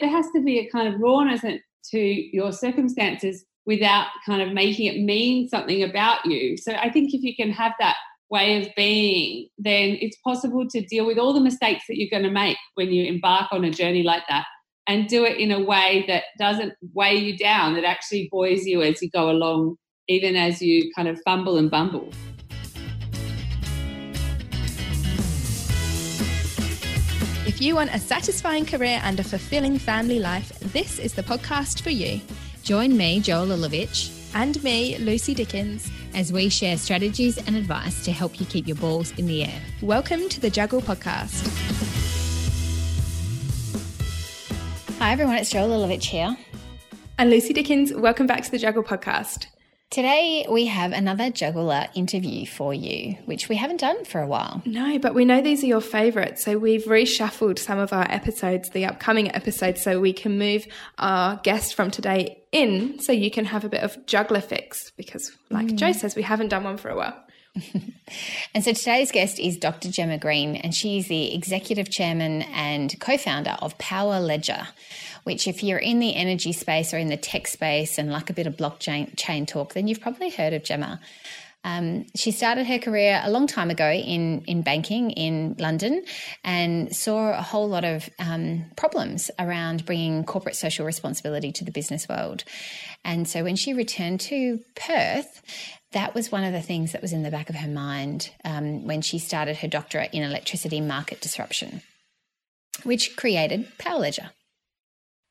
there 0.00 0.10
has 0.10 0.26
to 0.34 0.42
be 0.42 0.58
a 0.58 0.70
kind 0.70 0.92
of 0.92 1.00
rawness 1.00 1.42
to 1.90 1.98
your 1.98 2.52
circumstances 2.52 3.44
without 3.66 4.06
kind 4.24 4.40
of 4.40 4.52
making 4.52 4.86
it 4.86 5.02
mean 5.02 5.48
something 5.48 5.82
about 5.82 6.24
you. 6.24 6.56
So 6.56 6.72
I 6.72 6.90
think 6.90 7.12
if 7.12 7.22
you 7.22 7.34
can 7.36 7.50
have 7.50 7.72
that 7.80 7.96
way 8.30 8.62
of 8.62 8.68
being, 8.76 9.48
then 9.58 9.98
it's 10.00 10.16
possible 10.24 10.66
to 10.68 10.80
deal 10.86 11.06
with 11.06 11.18
all 11.18 11.32
the 11.32 11.40
mistakes 11.40 11.84
that 11.88 11.98
you're 11.98 12.10
going 12.10 12.22
to 12.22 12.30
make 12.30 12.56
when 12.74 12.90
you 12.90 13.04
embark 13.04 13.48
on 13.52 13.64
a 13.64 13.70
journey 13.70 14.02
like 14.02 14.22
that 14.28 14.46
and 14.86 15.06
do 15.06 15.24
it 15.24 15.38
in 15.38 15.52
a 15.52 15.62
way 15.62 16.04
that 16.08 16.24
doesn't 16.38 16.72
weigh 16.94 17.16
you 17.16 17.36
down, 17.36 17.74
that 17.74 17.84
actually 17.84 18.28
buoys 18.30 18.66
you 18.66 18.82
as 18.82 19.02
you 19.02 19.10
go 19.10 19.30
along, 19.30 19.76
even 20.08 20.34
as 20.34 20.62
you 20.62 20.90
kind 20.94 21.08
of 21.08 21.20
fumble 21.24 21.58
and 21.58 21.70
bumble. 21.70 22.10
If 27.58 27.62
you 27.62 27.74
want 27.74 27.92
a 27.92 27.98
satisfying 27.98 28.64
career 28.64 29.00
and 29.02 29.18
a 29.18 29.24
fulfilling 29.24 29.80
family 29.80 30.20
life, 30.20 30.56
this 30.60 31.00
is 31.00 31.14
the 31.14 31.24
podcast 31.24 31.80
for 31.80 31.90
you. 31.90 32.20
Join 32.62 32.96
me, 32.96 33.18
Joel 33.18 33.48
Lilovich, 33.48 34.14
and 34.32 34.62
me, 34.62 34.96
Lucy 34.98 35.34
Dickens, 35.34 35.90
as 36.14 36.32
we 36.32 36.50
share 36.50 36.76
strategies 36.76 37.36
and 37.36 37.56
advice 37.56 38.04
to 38.04 38.12
help 38.12 38.38
you 38.38 38.46
keep 38.46 38.68
your 38.68 38.76
balls 38.76 39.10
in 39.18 39.26
the 39.26 39.42
air. 39.42 39.60
Welcome 39.82 40.28
to 40.28 40.38
the 40.38 40.48
Juggle 40.48 40.80
Podcast. 40.80 41.48
Hi, 45.00 45.10
everyone, 45.10 45.34
it's 45.34 45.50
Joel 45.50 45.70
Lilovich 45.70 46.04
here. 46.04 46.36
And 47.18 47.28
Lucy 47.28 47.52
Dickens, 47.52 47.92
welcome 47.92 48.28
back 48.28 48.44
to 48.44 48.52
the 48.52 48.58
Juggle 48.58 48.84
Podcast. 48.84 49.48
Today, 49.90 50.46
we 50.50 50.66
have 50.66 50.92
another 50.92 51.30
juggler 51.30 51.86
interview 51.94 52.44
for 52.44 52.74
you, 52.74 53.16
which 53.24 53.48
we 53.48 53.56
haven't 53.56 53.80
done 53.80 54.04
for 54.04 54.20
a 54.20 54.26
while. 54.26 54.60
No, 54.66 54.98
but 54.98 55.14
we 55.14 55.24
know 55.24 55.40
these 55.40 55.64
are 55.64 55.66
your 55.66 55.80
favourites. 55.80 56.44
So 56.44 56.58
we've 56.58 56.84
reshuffled 56.84 57.58
some 57.58 57.78
of 57.78 57.94
our 57.94 58.06
episodes, 58.10 58.68
the 58.68 58.84
upcoming 58.84 59.34
episodes, 59.34 59.82
so 59.82 59.98
we 59.98 60.12
can 60.12 60.38
move 60.38 60.66
our 60.98 61.36
guest 61.36 61.74
from 61.74 61.90
today 61.90 62.42
in 62.52 63.00
so 63.00 63.12
you 63.12 63.30
can 63.30 63.46
have 63.46 63.64
a 63.64 63.70
bit 63.70 63.82
of 63.82 64.04
juggler 64.04 64.42
fix 64.42 64.90
because, 64.90 65.32
like 65.48 65.68
mm. 65.68 65.76
Joe 65.76 65.92
says, 65.92 66.14
we 66.14 66.22
haven't 66.22 66.48
done 66.48 66.64
one 66.64 66.76
for 66.76 66.90
a 66.90 66.96
while. 66.96 67.16
And 68.54 68.64
so 68.64 68.72
today's 68.72 69.12
guest 69.12 69.38
is 69.38 69.58
Dr. 69.58 69.88
Jemma 69.88 70.18
Green, 70.18 70.56
and 70.56 70.74
she's 70.74 71.08
the 71.08 71.34
executive 71.34 71.90
chairman 71.90 72.42
and 72.42 72.98
co 73.00 73.18
founder 73.18 73.56
of 73.60 73.76
Power 73.78 74.18
Ledger 74.18 74.66
which, 75.28 75.46
if 75.46 75.62
you're 75.62 75.76
in 75.76 75.98
the 75.98 76.16
energy 76.16 76.54
space 76.54 76.94
or 76.94 76.96
in 76.96 77.08
the 77.08 77.16
tech 77.18 77.46
space 77.46 77.98
and 77.98 78.10
like 78.10 78.30
a 78.30 78.32
bit 78.32 78.46
of 78.46 78.56
blockchain 78.56 79.14
chain 79.14 79.44
talk, 79.44 79.74
then 79.74 79.86
you've 79.86 80.00
probably 80.00 80.30
heard 80.30 80.54
of 80.54 80.62
Jemma. 80.62 80.98
Um, 81.64 82.06
she 82.16 82.30
started 82.30 82.66
her 82.66 82.78
career 82.78 83.20
a 83.22 83.30
long 83.30 83.46
time 83.46 83.68
ago 83.68 83.90
in, 83.90 84.42
in 84.46 84.62
banking 84.62 85.10
in 85.10 85.54
London 85.58 86.02
and 86.44 86.96
saw 86.96 87.38
a 87.38 87.42
whole 87.42 87.68
lot 87.68 87.84
of 87.84 88.08
um, 88.18 88.64
problems 88.76 89.30
around 89.38 89.84
bringing 89.84 90.24
corporate 90.24 90.56
social 90.56 90.86
responsibility 90.86 91.52
to 91.52 91.64
the 91.64 91.72
business 91.72 92.08
world. 92.08 92.44
And 93.04 93.28
so 93.28 93.42
when 93.42 93.56
she 93.56 93.74
returned 93.74 94.20
to 94.20 94.60
Perth, 94.76 95.42
that 95.92 96.14
was 96.14 96.30
one 96.30 96.44
of 96.44 96.52
the 96.52 96.62
things 96.62 96.92
that 96.92 97.02
was 97.02 97.12
in 97.12 97.22
the 97.22 97.30
back 97.30 97.48
of 97.48 97.56
her 97.56 97.68
mind 97.68 98.30
um, 98.44 98.84
when 98.86 99.00
she 99.00 99.18
started 99.18 99.58
her 99.58 99.68
doctorate 99.68 100.12
in 100.12 100.22
electricity 100.22 100.80
market 100.80 101.20
disruption, 101.20 101.82
which 102.82 103.16
created 103.16 103.66
Power 103.78 104.00
Ledger. 104.00 104.30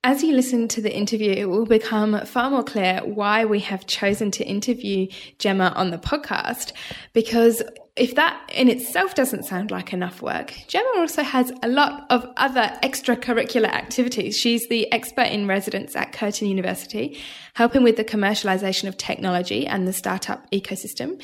As 0.03 0.23
you 0.23 0.33
listen 0.33 0.67
to 0.69 0.81
the 0.81 0.95
interview, 0.95 1.31
it 1.31 1.45
will 1.45 1.65
become 1.65 2.25
far 2.25 2.49
more 2.49 2.63
clear 2.63 3.01
why 3.03 3.45
we 3.45 3.59
have 3.59 3.87
chosen 3.87 4.31
to 4.31 4.45
interview 4.45 5.07
Jemma 5.37 5.75
on 5.75 5.89
the 5.91 5.97
podcast. 5.97 6.71
Because 7.13 7.61
if 7.97 8.15
that 8.15 8.49
in 8.53 8.69
itself 8.69 9.15
doesn't 9.15 9.43
sound 9.43 9.71
like 9.71 9.93
enough 9.93 10.21
work, 10.21 10.51
Jemma 10.67 10.97
also 10.97 11.23
has 11.23 11.51
a 11.63 11.67
lot 11.67 12.05
of 12.09 12.25
other 12.37 12.71
extracurricular 12.83 13.69
activities. 13.69 14.37
She's 14.37 14.67
the 14.67 14.91
expert 14.91 15.27
in 15.27 15.47
residence 15.47 15.95
at 15.95 16.13
Curtin 16.13 16.47
University, 16.47 17.19
helping 17.55 17.83
with 17.83 17.97
the 17.97 18.03
commercialization 18.05 18.87
of 18.87 18.97
technology 18.97 19.65
and 19.65 19.87
the 19.87 19.93
startup 19.93 20.49
ecosystem. 20.51 21.21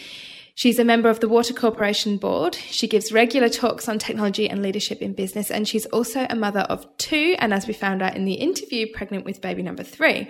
She's 0.56 0.78
a 0.78 0.86
member 0.86 1.10
of 1.10 1.20
the 1.20 1.28
Water 1.28 1.54
Corporation 1.54 2.18
Board. 2.18 2.56
She 2.56 2.88
gives 2.88 3.12
regular 3.12 3.50
talks 3.50 3.90
on 3.90 3.98
technology 3.98 4.48
and 4.50 4.62
leadership 4.62 5.02
in 5.02 5.14
business, 5.14 5.50
and 5.50 5.68
she's 5.68 5.88
also 5.88 6.28
a 6.30 6.36
mother 6.36 6.62
of 6.62 6.86
two, 6.98 7.36
and 7.40 7.54
as 7.54 7.68
we 7.68 7.74
found 7.74 8.04
out 8.04 8.16
in 8.16 8.26
the 8.26 8.34
interview, 8.34 8.88
pregnant 8.94 9.26
with 9.26 9.42
baby 9.42 9.64
number 9.64 9.84
three. 9.84 10.30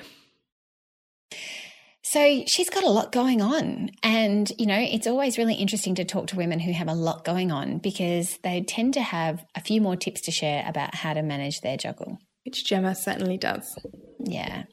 So 2.13 2.43
she's 2.45 2.69
got 2.69 2.83
a 2.83 2.89
lot 2.91 3.11
going 3.11 3.41
on. 3.41 3.89
And, 4.03 4.51
you 4.59 4.67
know, 4.67 4.77
it's 4.77 5.07
always 5.07 5.39
really 5.39 5.55
interesting 5.55 5.95
to 5.95 6.05
talk 6.05 6.27
to 6.27 6.35
women 6.35 6.59
who 6.59 6.71
have 6.71 6.87
a 6.87 6.93
lot 6.93 7.25
going 7.25 7.51
on 7.51 7.79
because 7.79 8.37
they 8.43 8.61
tend 8.61 8.93
to 8.93 9.01
have 9.01 9.43
a 9.55 9.61
few 9.61 9.81
more 9.81 9.95
tips 9.95 10.21
to 10.21 10.31
share 10.31 10.63
about 10.67 10.93
how 10.93 11.15
to 11.15 11.23
manage 11.23 11.61
their 11.61 11.75
juggle. 11.75 12.19
Which 12.45 12.65
Jemma 12.65 12.95
certainly 12.95 13.39
does. 13.39 13.75
Yeah. 14.19 14.65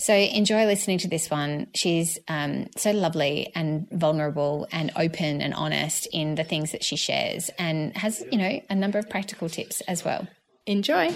So 0.00 0.12
enjoy 0.12 0.64
listening 0.64 0.98
to 0.98 1.08
this 1.08 1.30
one. 1.30 1.68
She's 1.72 2.18
um, 2.26 2.66
so 2.76 2.90
lovely 2.90 3.52
and 3.54 3.88
vulnerable 3.92 4.66
and 4.72 4.90
open 4.96 5.40
and 5.40 5.54
honest 5.54 6.08
in 6.12 6.34
the 6.34 6.42
things 6.42 6.72
that 6.72 6.82
she 6.82 6.96
shares 6.96 7.48
and 7.60 7.96
has, 7.96 8.24
you 8.32 8.38
know, 8.38 8.60
a 8.68 8.74
number 8.74 8.98
of 8.98 9.08
practical 9.08 9.48
tips 9.48 9.82
as 9.82 10.04
well. 10.04 10.26
Enjoy. 10.66 11.14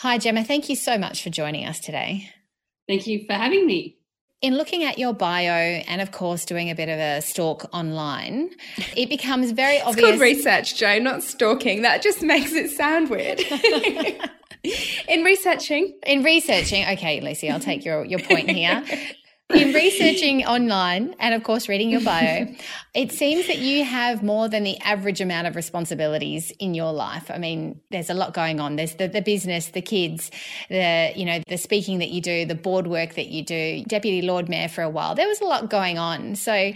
Hi, 0.00 0.18
Jemma. 0.18 0.46
Thank 0.46 0.68
you 0.68 0.76
so 0.76 0.96
much 0.96 1.24
for 1.24 1.30
joining 1.30 1.66
us 1.66 1.80
today. 1.80 2.30
Thank 2.88 3.06
you 3.06 3.24
for 3.26 3.34
having 3.34 3.66
me. 3.66 3.96
In 4.40 4.56
looking 4.56 4.82
at 4.82 4.98
your 4.98 5.12
bio 5.12 5.52
and, 5.52 6.00
of 6.00 6.10
course, 6.10 6.44
doing 6.44 6.68
a 6.68 6.74
bit 6.74 6.88
of 6.88 6.98
a 6.98 7.22
stalk 7.22 7.64
online, 7.72 8.50
it 8.96 9.08
becomes 9.08 9.52
very 9.52 9.80
obvious. 9.80 9.96
It's 9.98 10.06
called 10.06 10.20
research, 10.20 10.76
Joe, 10.76 10.98
not 10.98 11.22
stalking. 11.22 11.82
That 11.82 12.02
just 12.02 12.22
makes 12.22 12.52
it 12.52 12.72
sound 12.72 13.08
weird. 13.08 13.40
in 15.08 15.22
researching. 15.22 15.96
In 16.04 16.24
researching, 16.24 16.84
okay, 16.88 17.20
Lucy, 17.20 17.50
I'll 17.50 17.60
take 17.60 17.84
your, 17.84 18.04
your 18.04 18.18
point 18.18 18.50
here. 18.50 18.84
in 19.54 19.72
researching 19.72 20.44
online 20.46 21.14
and 21.18 21.34
of 21.34 21.42
course 21.42 21.68
reading 21.68 21.90
your 21.90 22.00
bio 22.00 22.46
it 22.94 23.10
seems 23.12 23.46
that 23.46 23.58
you 23.58 23.84
have 23.84 24.22
more 24.22 24.48
than 24.48 24.64
the 24.64 24.78
average 24.80 25.20
amount 25.20 25.46
of 25.46 25.56
responsibilities 25.56 26.52
in 26.58 26.74
your 26.74 26.92
life. 26.92 27.30
I 27.30 27.38
mean 27.38 27.80
there's 27.90 28.10
a 28.10 28.14
lot 28.14 28.34
going 28.34 28.60
on. 28.60 28.76
There's 28.76 28.94
the, 28.96 29.08
the 29.08 29.22
business 29.22 29.68
the 29.68 29.82
kids 29.82 30.30
the 30.68 31.12
you 31.16 31.24
know 31.24 31.40
the 31.48 31.56
speaking 31.56 31.98
that 32.00 32.10
you 32.10 32.20
do 32.20 32.44
the 32.44 32.54
board 32.54 32.86
work 32.86 33.14
that 33.14 33.28
you 33.28 33.42
do. 33.42 33.82
Deputy 33.84 34.22
lord 34.22 34.48
mayor 34.48 34.68
for 34.68 34.82
a 34.82 34.90
while. 34.90 35.14
There 35.14 35.28
was 35.28 35.40
a 35.40 35.44
lot 35.44 35.70
going 35.70 35.98
on. 35.98 36.34
So 36.36 36.72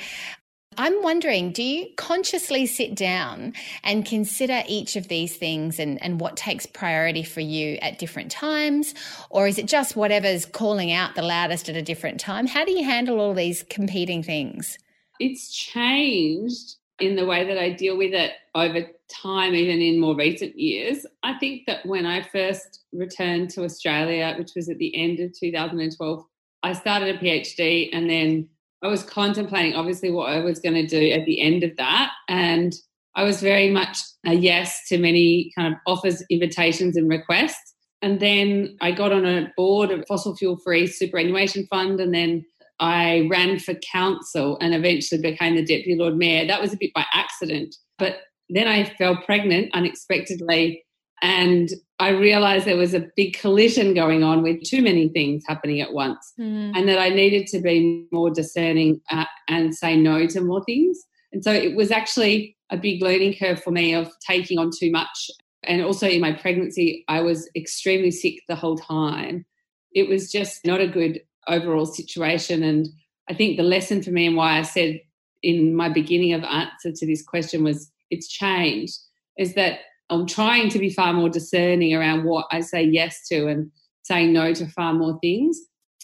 I'm 0.78 1.02
wondering, 1.02 1.52
do 1.52 1.62
you 1.62 1.88
consciously 1.96 2.66
sit 2.66 2.94
down 2.94 3.54
and 3.82 4.04
consider 4.04 4.62
each 4.68 4.96
of 4.96 5.08
these 5.08 5.36
things 5.36 5.78
and, 5.78 6.02
and 6.02 6.20
what 6.20 6.36
takes 6.36 6.66
priority 6.66 7.22
for 7.22 7.40
you 7.40 7.76
at 7.76 7.98
different 7.98 8.30
times? 8.30 8.94
Or 9.30 9.46
is 9.46 9.58
it 9.58 9.66
just 9.66 9.96
whatever's 9.96 10.44
calling 10.44 10.92
out 10.92 11.14
the 11.14 11.22
loudest 11.22 11.68
at 11.68 11.76
a 11.76 11.82
different 11.82 12.20
time? 12.20 12.46
How 12.46 12.64
do 12.64 12.72
you 12.72 12.84
handle 12.84 13.20
all 13.20 13.32
these 13.32 13.62
competing 13.62 14.22
things? 14.22 14.78
It's 15.18 15.54
changed 15.54 16.76
in 16.98 17.16
the 17.16 17.26
way 17.26 17.46
that 17.46 17.58
I 17.58 17.70
deal 17.70 17.96
with 17.96 18.12
it 18.12 18.32
over 18.54 18.86
time, 19.08 19.54
even 19.54 19.80
in 19.80 20.00
more 20.00 20.16
recent 20.16 20.58
years. 20.58 21.06
I 21.22 21.38
think 21.38 21.66
that 21.66 21.86
when 21.86 22.06
I 22.06 22.22
first 22.22 22.80
returned 22.92 23.50
to 23.50 23.64
Australia, 23.64 24.34
which 24.38 24.52
was 24.54 24.68
at 24.68 24.78
the 24.78 24.94
end 24.96 25.20
of 25.20 25.38
2012, 25.38 26.24
I 26.62 26.72
started 26.72 27.14
a 27.14 27.18
PhD 27.18 27.90
and 27.92 28.10
then 28.10 28.48
I 28.82 28.88
was 28.88 29.02
contemplating 29.02 29.74
obviously 29.74 30.10
what 30.10 30.30
I 30.30 30.40
was 30.40 30.60
going 30.60 30.74
to 30.74 30.86
do 30.86 31.10
at 31.10 31.24
the 31.24 31.40
end 31.40 31.64
of 31.64 31.76
that. 31.76 32.12
And 32.28 32.74
I 33.14 33.22
was 33.22 33.40
very 33.40 33.70
much 33.70 33.98
a 34.26 34.34
yes 34.34 34.86
to 34.88 34.98
many 34.98 35.50
kind 35.56 35.72
of 35.72 35.80
offers, 35.86 36.22
invitations, 36.30 36.96
and 36.96 37.08
requests. 37.08 37.74
And 38.02 38.20
then 38.20 38.76
I 38.80 38.92
got 38.92 39.12
on 39.12 39.24
a 39.24 39.50
board 39.56 39.90
of 39.90 40.04
fossil 40.06 40.36
fuel 40.36 40.58
free 40.62 40.86
superannuation 40.86 41.66
fund. 41.68 41.98
And 41.98 42.14
then 42.14 42.44
I 42.78 43.26
ran 43.30 43.58
for 43.58 43.74
council 43.90 44.58
and 44.60 44.74
eventually 44.74 45.20
became 45.20 45.56
the 45.56 45.64
deputy 45.64 45.96
Lord 45.98 46.16
Mayor. 46.16 46.46
That 46.46 46.60
was 46.60 46.74
a 46.74 46.78
bit 46.78 46.92
by 46.94 47.06
accident. 47.14 47.74
But 47.98 48.18
then 48.50 48.68
I 48.68 48.84
fell 48.84 49.16
pregnant 49.22 49.70
unexpectedly 49.74 50.84
and 51.22 51.70
I 51.98 52.10
realized 52.10 52.66
there 52.66 52.76
was 52.76 52.94
a 52.94 53.08
big 53.16 53.38
collision 53.38 53.94
going 53.94 54.22
on 54.22 54.42
with 54.42 54.62
too 54.62 54.82
many 54.82 55.08
things 55.08 55.44
happening 55.46 55.80
at 55.80 55.92
once, 55.92 56.34
mm. 56.38 56.72
and 56.74 56.88
that 56.88 56.98
I 56.98 57.08
needed 57.08 57.46
to 57.48 57.60
be 57.60 58.06
more 58.12 58.30
discerning 58.30 59.00
uh, 59.10 59.24
and 59.48 59.74
say 59.74 59.96
no 59.96 60.26
to 60.26 60.40
more 60.40 60.62
things. 60.64 61.02
And 61.32 61.42
so 61.42 61.52
it 61.52 61.74
was 61.74 61.90
actually 61.90 62.56
a 62.70 62.76
big 62.76 63.02
learning 63.02 63.36
curve 63.38 63.62
for 63.62 63.70
me 63.70 63.94
of 63.94 64.10
taking 64.26 64.58
on 64.58 64.70
too 64.78 64.90
much. 64.90 65.30
And 65.64 65.82
also 65.82 66.08
in 66.08 66.20
my 66.20 66.32
pregnancy, 66.32 67.04
I 67.08 67.20
was 67.20 67.48
extremely 67.56 68.10
sick 68.10 68.34
the 68.48 68.56
whole 68.56 68.76
time. 68.76 69.44
It 69.92 70.08
was 70.08 70.30
just 70.30 70.64
not 70.64 70.80
a 70.80 70.86
good 70.86 71.20
overall 71.48 71.86
situation. 71.86 72.62
And 72.62 72.88
I 73.28 73.34
think 73.34 73.56
the 73.56 73.62
lesson 73.62 74.02
for 74.02 74.10
me 74.10 74.26
and 74.26 74.36
why 74.36 74.58
I 74.58 74.62
said 74.62 75.00
in 75.42 75.74
my 75.74 75.88
beginning 75.88 76.32
of 76.32 76.44
answer 76.44 76.92
to 76.92 77.06
this 77.06 77.22
question 77.22 77.64
was 77.64 77.90
it's 78.10 78.28
changed 78.28 78.98
is 79.38 79.54
that 79.54 79.80
I'm 80.10 80.26
trying 80.26 80.68
to 80.70 80.78
be 80.78 80.90
far 80.90 81.12
more 81.12 81.28
discerning 81.28 81.94
around 81.94 82.24
what 82.24 82.46
I 82.50 82.60
say 82.60 82.82
yes 82.82 83.26
to 83.28 83.48
and 83.48 83.70
saying 84.02 84.32
no 84.32 84.54
to 84.54 84.66
far 84.68 84.94
more 84.94 85.18
things. 85.20 85.58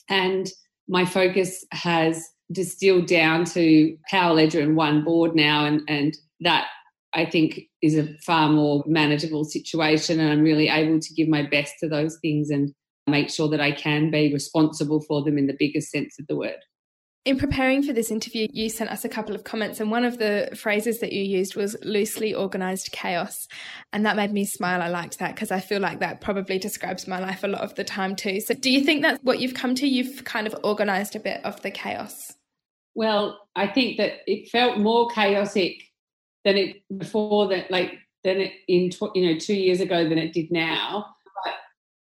And 0.08 0.50
my 0.88 1.04
focus 1.04 1.64
has 1.72 2.24
distilled 2.50 3.06
down 3.06 3.44
to 3.46 3.96
Power 4.10 4.34
Ledger 4.34 4.60
and 4.60 4.76
one 4.76 5.04
board 5.04 5.34
now, 5.34 5.64
and, 5.64 5.80
and 5.88 6.16
that 6.40 6.66
I 7.14 7.24
think 7.24 7.62
is 7.80 7.96
a 7.96 8.14
far 8.18 8.48
more 8.48 8.82
manageable 8.86 9.44
situation. 9.44 10.18
And 10.18 10.30
I'm 10.30 10.42
really 10.42 10.68
able 10.68 10.98
to 10.98 11.14
give 11.14 11.28
my 11.28 11.42
best 11.42 11.74
to 11.80 11.88
those 11.88 12.18
things 12.20 12.50
and 12.50 12.72
make 13.06 13.30
sure 13.30 13.48
that 13.48 13.60
I 13.60 13.72
can 13.72 14.10
be 14.10 14.32
responsible 14.32 15.00
for 15.00 15.22
them 15.22 15.38
in 15.38 15.46
the 15.46 15.56
biggest 15.58 15.90
sense 15.90 16.16
of 16.18 16.26
the 16.26 16.36
word. 16.36 16.58
In 17.24 17.38
preparing 17.38 17.84
for 17.84 17.92
this 17.92 18.10
interview, 18.10 18.48
you 18.52 18.68
sent 18.68 18.90
us 18.90 19.04
a 19.04 19.08
couple 19.08 19.36
of 19.36 19.44
comments, 19.44 19.78
and 19.78 19.92
one 19.92 20.04
of 20.04 20.18
the 20.18 20.48
phrases 20.56 20.98
that 20.98 21.12
you 21.12 21.22
used 21.22 21.54
was 21.54 21.76
loosely 21.84 22.34
organized 22.34 22.90
chaos. 22.90 23.46
And 23.92 24.04
that 24.04 24.16
made 24.16 24.32
me 24.32 24.44
smile. 24.44 24.82
I 24.82 24.88
liked 24.88 25.20
that 25.20 25.36
because 25.36 25.52
I 25.52 25.60
feel 25.60 25.80
like 25.80 26.00
that 26.00 26.20
probably 26.20 26.58
describes 26.58 27.06
my 27.06 27.20
life 27.20 27.44
a 27.44 27.48
lot 27.48 27.60
of 27.60 27.76
the 27.76 27.84
time 27.84 28.16
too. 28.16 28.40
So, 28.40 28.54
do 28.54 28.72
you 28.72 28.82
think 28.82 29.02
that's 29.02 29.22
what 29.22 29.38
you've 29.38 29.54
come 29.54 29.76
to? 29.76 29.86
You've 29.86 30.24
kind 30.24 30.48
of 30.48 30.56
organized 30.64 31.14
a 31.14 31.20
bit 31.20 31.44
of 31.44 31.62
the 31.62 31.70
chaos? 31.70 32.32
Well, 32.96 33.38
I 33.54 33.68
think 33.68 33.98
that 33.98 34.14
it 34.26 34.50
felt 34.50 34.78
more 34.78 35.08
chaotic 35.10 35.76
than 36.44 36.56
it 36.56 36.82
before 36.98 37.46
that, 37.50 37.70
like, 37.70 38.00
than 38.24 38.38
it 38.38 38.52
in, 38.66 38.90
you 39.14 39.32
know, 39.32 39.38
two 39.38 39.54
years 39.54 39.80
ago 39.80 40.08
than 40.08 40.18
it 40.18 40.32
did 40.32 40.50
now. 40.50 41.06
But 41.44 41.54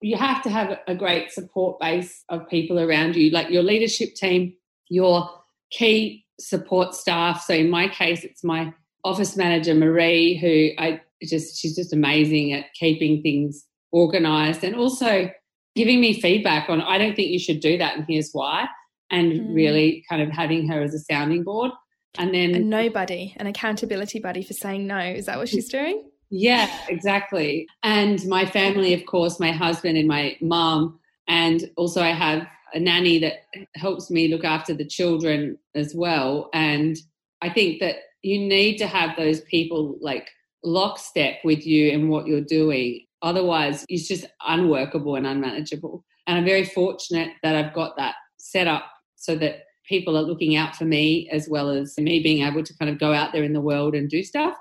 you 0.01 0.17
have 0.17 0.43
to 0.43 0.51
have 0.51 0.77
a 0.89 0.95
great 0.97 1.31
support 1.31 1.79
base 1.79 2.25
of 2.29 2.49
people 2.49 2.81
around 2.81 3.15
you, 3.15 3.31
like 3.31 3.51
your 3.51 3.63
leadership 3.63 4.17
team 4.17 4.55
your 4.89 5.31
key 5.71 6.25
support 6.41 6.95
staff. 6.95 7.45
So 7.45 7.55
in 7.55 7.71
my 7.71 7.89
case, 7.89 8.25
it's 8.25 8.45
my 8.45 8.73
office 9.05 9.37
manager, 9.37 9.75
Marie, 9.75 10.37
who 10.37 10.83
I 10.83 11.01
just, 11.23 11.59
she's 11.61 11.77
just 11.77 11.93
amazing 11.93 12.53
at 12.53 12.73
keeping 12.75 13.23
things 13.23 13.65
organized 13.93 14.65
and 14.65 14.75
also 14.75 15.31
giving 15.75 16.01
me 16.01 16.21
feedback 16.21 16.69
on, 16.69 16.81
I 16.81 16.99
don't 16.99 17.15
think 17.15 17.31
you 17.31 17.39
should 17.39 17.61
do 17.61 17.79
that 17.79 17.97
and 17.97 18.05
here's 18.09 18.31
why. 18.33 18.67
And 19.11 19.33
mm. 19.33 19.55
really 19.55 20.05
kind 20.09 20.23
of 20.23 20.31
having 20.31 20.69
her 20.69 20.83
as 20.83 20.95
a 20.95 20.99
sounding 20.99 21.45
board. 21.45 21.71
And 22.17 22.35
then 22.35 22.55
a 22.55 22.59
nobody, 22.61 23.35
an 23.37 23.47
accountability 23.47 24.19
buddy 24.21 24.43
for 24.43 24.55
saying 24.55 24.87
no. 24.87 24.99
Is 24.99 25.27
that 25.27 25.39
what 25.39 25.49
she's 25.49 25.69
doing? 25.69 26.11
Yeah, 26.31 26.71
exactly. 26.89 27.67
And 27.83 28.25
my 28.27 28.47
family, 28.47 28.95
of 28.95 29.05
course, 29.07 29.39
my 29.39 29.53
husband 29.53 29.99
and 29.99 30.09
my 30.09 30.37
mom 30.41 30.99
And 31.27 31.71
also, 31.77 32.03
I 32.03 32.11
have 32.11 32.47
a 32.75 32.81
nanny 32.81 33.19
that 33.21 33.45
helps 33.77 34.11
me 34.11 34.29
look 34.29 34.45
after 34.45 34.75
the 34.75 34.85
children 34.85 35.57
as 35.75 35.95
well. 35.95 36.51
And 36.53 36.97
I 37.41 37.51
think 37.51 37.81
that 37.81 37.97
you 38.23 38.39
need 38.39 38.79
to 38.79 38.87
have 38.87 39.17
those 39.17 39.41
people 39.43 39.97
like 40.01 40.29
lockstep 40.65 41.37
with 41.45 41.67
you 41.67 41.93
and 41.93 42.11
what 42.11 42.27
you're 42.27 42.41
doing. 42.41 43.07
Otherwise, 43.23 43.85
it's 43.89 44.09
just 44.09 44.27
unworkable 44.47 45.15
and 45.15 45.27
unmanageable. 45.27 46.05
And 46.27 46.39
I'm 46.39 46.45
very 46.45 46.65
fortunate 46.65 47.31
that 47.43 47.55
I've 47.55 47.75
got 47.75 47.97
that 47.97 48.15
set 48.39 48.67
up 48.67 48.85
so 49.17 49.37
that 49.37 49.65
people 49.87 50.17
are 50.17 50.23
looking 50.23 50.57
out 50.57 50.75
for 50.75 50.85
me 50.85 51.29
as 51.31 51.49
well 51.49 51.71
as 51.71 51.97
me 51.99 52.23
being 52.23 52.47
able 52.47 52.63
to 52.63 52.77
kind 52.79 52.91
of 52.91 52.99
go 52.99 53.13
out 53.13 53.33
there 53.33 53.45
in 53.45 53.53
the 53.53 53.61
world 53.61 53.95
and 53.95 54.09
do 54.09 54.23
stuff. 54.23 54.55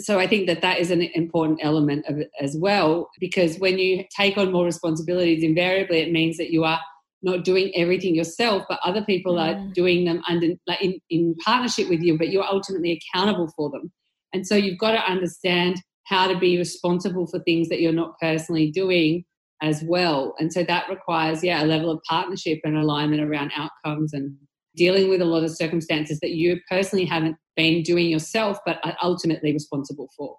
So 0.00 0.18
I 0.18 0.26
think 0.26 0.46
that 0.46 0.62
that 0.62 0.78
is 0.78 0.90
an 0.90 1.02
important 1.02 1.60
element 1.62 2.06
of 2.08 2.18
it 2.18 2.30
as 2.40 2.56
well, 2.56 3.10
because 3.20 3.58
when 3.58 3.78
you 3.78 4.04
take 4.16 4.38
on 4.38 4.52
more 4.52 4.64
responsibilities, 4.64 5.42
invariably 5.42 5.98
it 5.98 6.12
means 6.12 6.36
that 6.36 6.50
you 6.50 6.64
are 6.64 6.80
not 7.22 7.44
doing 7.44 7.72
everything 7.74 8.14
yourself, 8.14 8.64
but 8.68 8.78
other 8.84 9.04
people 9.04 9.34
mm. 9.34 9.40
are 9.40 9.72
doing 9.72 10.04
them 10.04 10.22
under 10.28 10.48
like 10.66 10.82
in, 10.82 10.98
in 11.10 11.34
partnership 11.44 11.88
with 11.88 12.00
you, 12.00 12.16
but 12.16 12.28
you're 12.28 12.44
ultimately 12.44 13.00
accountable 13.14 13.52
for 13.56 13.70
them. 13.70 13.92
And 14.32 14.46
so 14.46 14.54
you've 14.54 14.78
got 14.78 14.92
to 14.92 14.98
understand 14.98 15.80
how 16.04 16.26
to 16.26 16.38
be 16.38 16.56
responsible 16.56 17.26
for 17.26 17.38
things 17.40 17.68
that 17.68 17.80
you're 17.80 17.92
not 17.92 18.18
personally 18.20 18.70
doing 18.70 19.24
as 19.60 19.82
well. 19.82 20.34
And 20.38 20.52
so 20.52 20.62
that 20.64 20.88
requires, 20.88 21.42
yeah, 21.42 21.62
a 21.62 21.66
level 21.66 21.90
of 21.90 22.00
partnership 22.08 22.60
and 22.64 22.76
alignment 22.76 23.22
around 23.22 23.52
outcomes 23.56 24.12
and 24.12 24.36
dealing 24.76 25.08
with 25.08 25.20
a 25.20 25.24
lot 25.24 25.42
of 25.42 25.50
circumstances 25.50 26.20
that 26.20 26.30
you 26.30 26.60
personally 26.70 27.04
haven't 27.04 27.36
been 27.56 27.82
doing 27.82 28.08
yourself, 28.08 28.58
but 28.64 28.78
are 28.84 28.96
ultimately 29.02 29.52
responsible 29.52 30.08
for. 30.16 30.36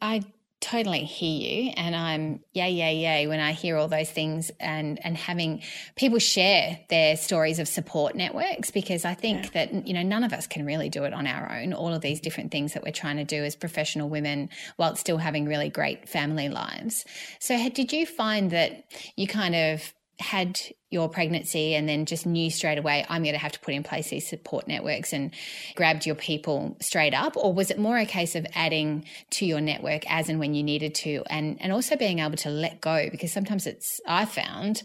I 0.00 0.22
totally 0.60 1.04
hear 1.04 1.48
you 1.48 1.72
and 1.76 1.94
i'm 1.94 2.40
yay 2.52 2.70
yay 2.72 2.96
yay 2.96 3.26
when 3.28 3.38
i 3.38 3.52
hear 3.52 3.76
all 3.76 3.86
those 3.86 4.10
things 4.10 4.50
and 4.58 4.98
and 5.04 5.16
having 5.16 5.62
people 5.94 6.18
share 6.18 6.80
their 6.88 7.16
stories 7.16 7.60
of 7.60 7.68
support 7.68 8.16
networks 8.16 8.72
because 8.72 9.04
i 9.04 9.14
think 9.14 9.44
yeah. 9.44 9.50
that 9.66 9.86
you 9.86 9.94
know 9.94 10.02
none 10.02 10.24
of 10.24 10.32
us 10.32 10.48
can 10.48 10.66
really 10.66 10.88
do 10.88 11.04
it 11.04 11.12
on 11.12 11.28
our 11.28 11.60
own 11.60 11.72
all 11.72 11.94
of 11.94 12.00
these 12.00 12.20
different 12.20 12.50
things 12.50 12.72
that 12.72 12.82
we're 12.82 12.90
trying 12.90 13.16
to 13.16 13.24
do 13.24 13.44
as 13.44 13.54
professional 13.54 14.08
women 14.08 14.48
while 14.76 14.96
still 14.96 15.18
having 15.18 15.46
really 15.46 15.70
great 15.70 16.08
family 16.08 16.48
lives 16.48 17.04
so 17.38 17.68
did 17.68 17.92
you 17.92 18.04
find 18.04 18.50
that 18.50 18.84
you 19.14 19.28
kind 19.28 19.54
of 19.54 19.94
had 20.18 20.60
your 20.90 21.08
pregnancy 21.08 21.74
and 21.74 21.88
then 21.88 22.06
just 22.06 22.26
knew 22.26 22.50
straight 22.50 22.78
away 22.78 23.04
I'm 23.08 23.22
going 23.22 23.34
to 23.34 23.40
have 23.40 23.52
to 23.52 23.60
put 23.60 23.74
in 23.74 23.82
place 23.82 24.08
these 24.08 24.26
support 24.26 24.66
networks 24.66 25.12
and 25.12 25.32
grabbed 25.76 26.06
your 26.06 26.14
people 26.14 26.76
straight 26.80 27.14
up? 27.14 27.36
Or 27.36 27.52
was 27.52 27.70
it 27.70 27.78
more 27.78 27.96
a 27.98 28.06
case 28.06 28.34
of 28.34 28.46
adding 28.54 29.04
to 29.32 29.46
your 29.46 29.60
network 29.60 30.10
as 30.10 30.28
and 30.28 30.38
when 30.38 30.54
you 30.54 30.62
needed 30.62 30.94
to 30.96 31.22
and 31.28 31.60
and 31.60 31.72
also 31.72 31.96
being 31.96 32.18
able 32.18 32.36
to 32.38 32.50
let 32.50 32.80
go? 32.80 33.08
Because 33.10 33.32
sometimes 33.32 33.66
it's 33.66 34.00
I 34.06 34.24
found 34.24 34.82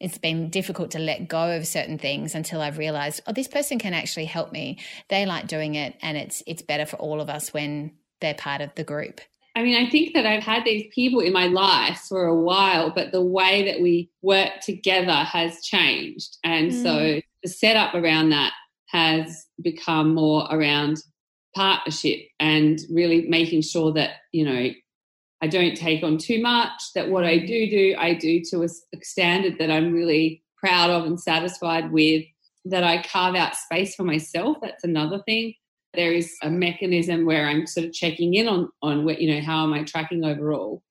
it's 0.00 0.18
been 0.18 0.50
difficult 0.50 0.90
to 0.90 0.98
let 0.98 1.28
go 1.28 1.56
of 1.56 1.66
certain 1.66 1.98
things 1.98 2.34
until 2.34 2.60
I've 2.60 2.78
realized 2.78 3.22
oh 3.26 3.32
this 3.32 3.48
person 3.48 3.78
can 3.78 3.94
actually 3.94 4.26
help 4.26 4.52
me. 4.52 4.78
They 5.08 5.24
like 5.24 5.46
doing 5.46 5.76
it 5.76 5.96
and 6.02 6.18
it's 6.18 6.42
it's 6.46 6.62
better 6.62 6.84
for 6.84 6.96
all 6.96 7.20
of 7.20 7.30
us 7.30 7.54
when 7.54 7.92
they're 8.20 8.34
part 8.34 8.60
of 8.60 8.74
the 8.74 8.84
group 8.84 9.20
I 9.56 9.62
mean, 9.62 9.76
I 9.76 9.88
think 9.88 10.14
that 10.14 10.26
I've 10.26 10.42
had 10.42 10.64
these 10.64 10.92
people 10.92 11.20
in 11.20 11.32
my 11.32 11.46
life 11.46 12.00
for 12.08 12.26
a 12.26 12.34
while, 12.34 12.90
but 12.90 13.12
the 13.12 13.22
way 13.22 13.64
that 13.70 13.80
we 13.80 14.10
work 14.20 14.60
together 14.60 15.12
has 15.12 15.62
changed. 15.62 16.38
And 16.42 16.72
mm. 16.72 16.82
so 16.82 17.20
the 17.42 17.48
setup 17.48 17.94
around 17.94 18.30
that 18.30 18.52
has 18.88 19.46
become 19.62 20.14
more 20.14 20.48
around 20.50 20.98
partnership 21.54 22.20
and 22.40 22.80
really 22.90 23.26
making 23.28 23.62
sure 23.62 23.92
that, 23.92 24.16
you 24.32 24.44
know, 24.44 24.70
I 25.40 25.46
don't 25.46 25.76
take 25.76 26.02
on 26.02 26.18
too 26.18 26.42
much, 26.42 26.82
that 26.96 27.10
what 27.10 27.22
I 27.22 27.38
do 27.38 27.70
do, 27.70 27.94
I 27.98 28.14
do 28.14 28.42
to 28.50 28.64
a 28.64 28.68
standard 29.02 29.58
that 29.58 29.70
I'm 29.70 29.92
really 29.92 30.42
proud 30.56 30.90
of 30.90 31.04
and 31.04 31.20
satisfied 31.20 31.92
with, 31.92 32.24
that 32.64 32.82
I 32.82 33.02
carve 33.02 33.36
out 33.36 33.54
space 33.54 33.94
for 33.94 34.04
myself. 34.04 34.56
That's 34.62 34.82
another 34.84 35.22
thing 35.26 35.54
there 35.96 36.12
is 36.12 36.34
a 36.42 36.50
mechanism 36.50 37.26
where 37.26 37.46
I'm 37.46 37.66
sort 37.66 37.86
of 37.86 37.92
checking 37.92 38.34
in 38.34 38.48
on 38.48 38.68
on 38.82 39.04
what 39.04 39.20
you 39.20 39.34
know 39.34 39.40
how 39.40 39.64
am 39.64 39.72
I 39.72 39.84
tracking 39.84 40.24
overall. 40.24 40.82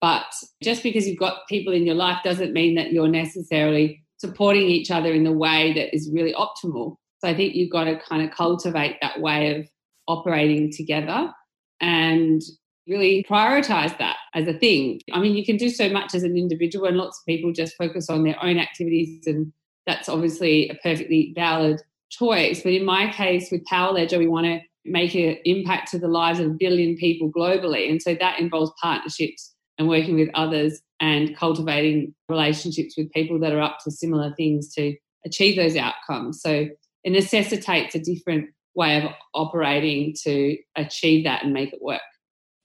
But 0.00 0.26
just 0.62 0.82
because 0.82 1.08
you've 1.08 1.18
got 1.18 1.48
people 1.48 1.72
in 1.72 1.86
your 1.86 1.94
life 1.94 2.18
doesn't 2.22 2.52
mean 2.52 2.74
that 2.76 2.92
you're 2.92 3.08
necessarily 3.08 4.02
supporting 4.18 4.66
each 4.68 4.90
other 4.90 5.12
in 5.12 5.24
the 5.24 5.32
way 5.32 5.72
that 5.74 5.94
is 5.94 6.10
really 6.12 6.34
optimal. 6.34 6.96
So 7.18 7.28
I 7.28 7.34
think 7.34 7.54
you've 7.54 7.72
got 7.72 7.84
to 7.84 7.98
kind 7.98 8.22
of 8.22 8.30
cultivate 8.30 8.96
that 9.00 9.20
way 9.20 9.58
of 9.58 9.68
operating 10.06 10.70
together 10.70 11.32
and 11.80 12.42
really 12.86 13.24
prioritize 13.28 13.96
that 13.98 14.16
as 14.34 14.46
a 14.46 14.52
thing. 14.52 15.00
I 15.12 15.20
mean, 15.20 15.36
you 15.36 15.44
can 15.44 15.56
do 15.56 15.70
so 15.70 15.88
much 15.88 16.14
as 16.14 16.22
an 16.22 16.36
individual, 16.36 16.86
and 16.86 16.96
lots 16.96 17.18
of 17.18 17.26
people 17.26 17.52
just 17.52 17.76
focus 17.76 18.08
on 18.08 18.22
their 18.22 18.42
own 18.42 18.58
activities, 18.58 19.26
and 19.26 19.52
that's 19.86 20.08
obviously 20.08 20.68
a 20.68 20.74
perfectly 20.76 21.32
valid 21.34 21.80
choice. 22.10 22.62
But 22.62 22.72
in 22.72 22.84
my 22.84 23.10
case, 23.12 23.50
with 23.50 23.64
Power 23.64 23.92
Ledger, 23.92 24.18
we 24.18 24.28
want 24.28 24.46
to 24.46 24.60
make 24.84 25.14
an 25.14 25.36
impact 25.44 25.90
to 25.90 25.98
the 25.98 26.08
lives 26.08 26.38
of 26.38 26.46
a 26.46 26.56
billion 26.58 26.96
people 26.96 27.30
globally. 27.30 27.90
And 27.90 28.00
so 28.00 28.14
that 28.20 28.38
involves 28.38 28.72
partnerships 28.80 29.54
and 29.78 29.88
working 29.88 30.16
with 30.16 30.30
others 30.34 30.80
and 31.00 31.36
cultivating 31.36 32.14
relationships 32.28 32.94
with 32.96 33.12
people 33.12 33.38
that 33.40 33.52
are 33.52 33.60
up 33.60 33.78
to 33.84 33.90
similar 33.90 34.32
things 34.36 34.72
to 34.74 34.94
achieve 35.24 35.56
those 35.56 35.76
outcomes. 35.76 36.40
So 36.40 36.68
it 37.04 37.10
necessitates 37.10 37.94
a 37.94 38.00
different 38.00 38.50
way 38.74 39.02
of 39.02 39.10
operating 39.34 40.14
to 40.24 40.56
achieve 40.76 41.24
that 41.24 41.42
and 41.42 41.52
make 41.52 41.72
it 41.72 41.82
work. 41.82 42.00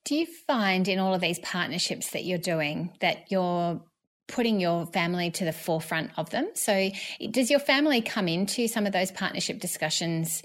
Do 0.06 0.16
you 0.16 0.28
find 0.48 0.88
in 0.88 1.00
all 1.00 1.14
of 1.14 1.22
these 1.22 1.40
partnerships 1.40 2.12
that 2.12 2.26
you're 2.26 2.38
doing 2.38 2.92
that 3.02 3.32
you're 3.32 3.82
putting 4.32 4.60
your 4.60 4.86
family 4.88 5.30
to 5.32 5.46
the 5.46 5.52
forefront 5.52 6.12
of 6.18 6.30
them. 6.30 6.50
So, 6.54 6.90
does 7.30 7.50
your 7.50 7.60
family 7.60 8.02
come 8.02 8.28
into 8.28 8.68
some 8.68 8.86
of 8.86 8.94
those 8.94 9.12
partnership 9.12 9.60
discussions 9.60 10.42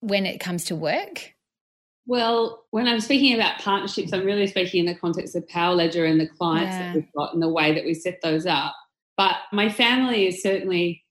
when 0.00 0.24
it 0.24 0.40
comes 0.40 0.64
to 0.66 0.76
work? 0.76 1.34
Well, 2.06 2.64
when 2.70 2.86
I'm 2.86 3.00
speaking 3.00 3.34
about 3.34 3.58
partnerships, 3.60 4.12
I'm 4.12 4.24
really 4.24 4.46
speaking 4.46 4.80
in 4.80 4.86
the 4.86 4.98
context 4.98 5.34
of 5.34 5.48
Power 5.48 5.74
Ledger 5.74 6.04
and 6.04 6.20
the 6.20 6.28
clients 6.28 6.74
yeah. 6.74 6.86
that 6.86 6.94
we've 6.94 7.12
got 7.16 7.32
and 7.32 7.42
the 7.42 7.48
way 7.48 7.74
that 7.74 7.84
we 7.84 7.94
set 7.94 8.20
those 8.22 8.46
up. 8.46 8.74
But 9.16 9.36
my 9.52 9.68
family 9.68 10.26
is 10.26 10.42
certainly 10.42 11.02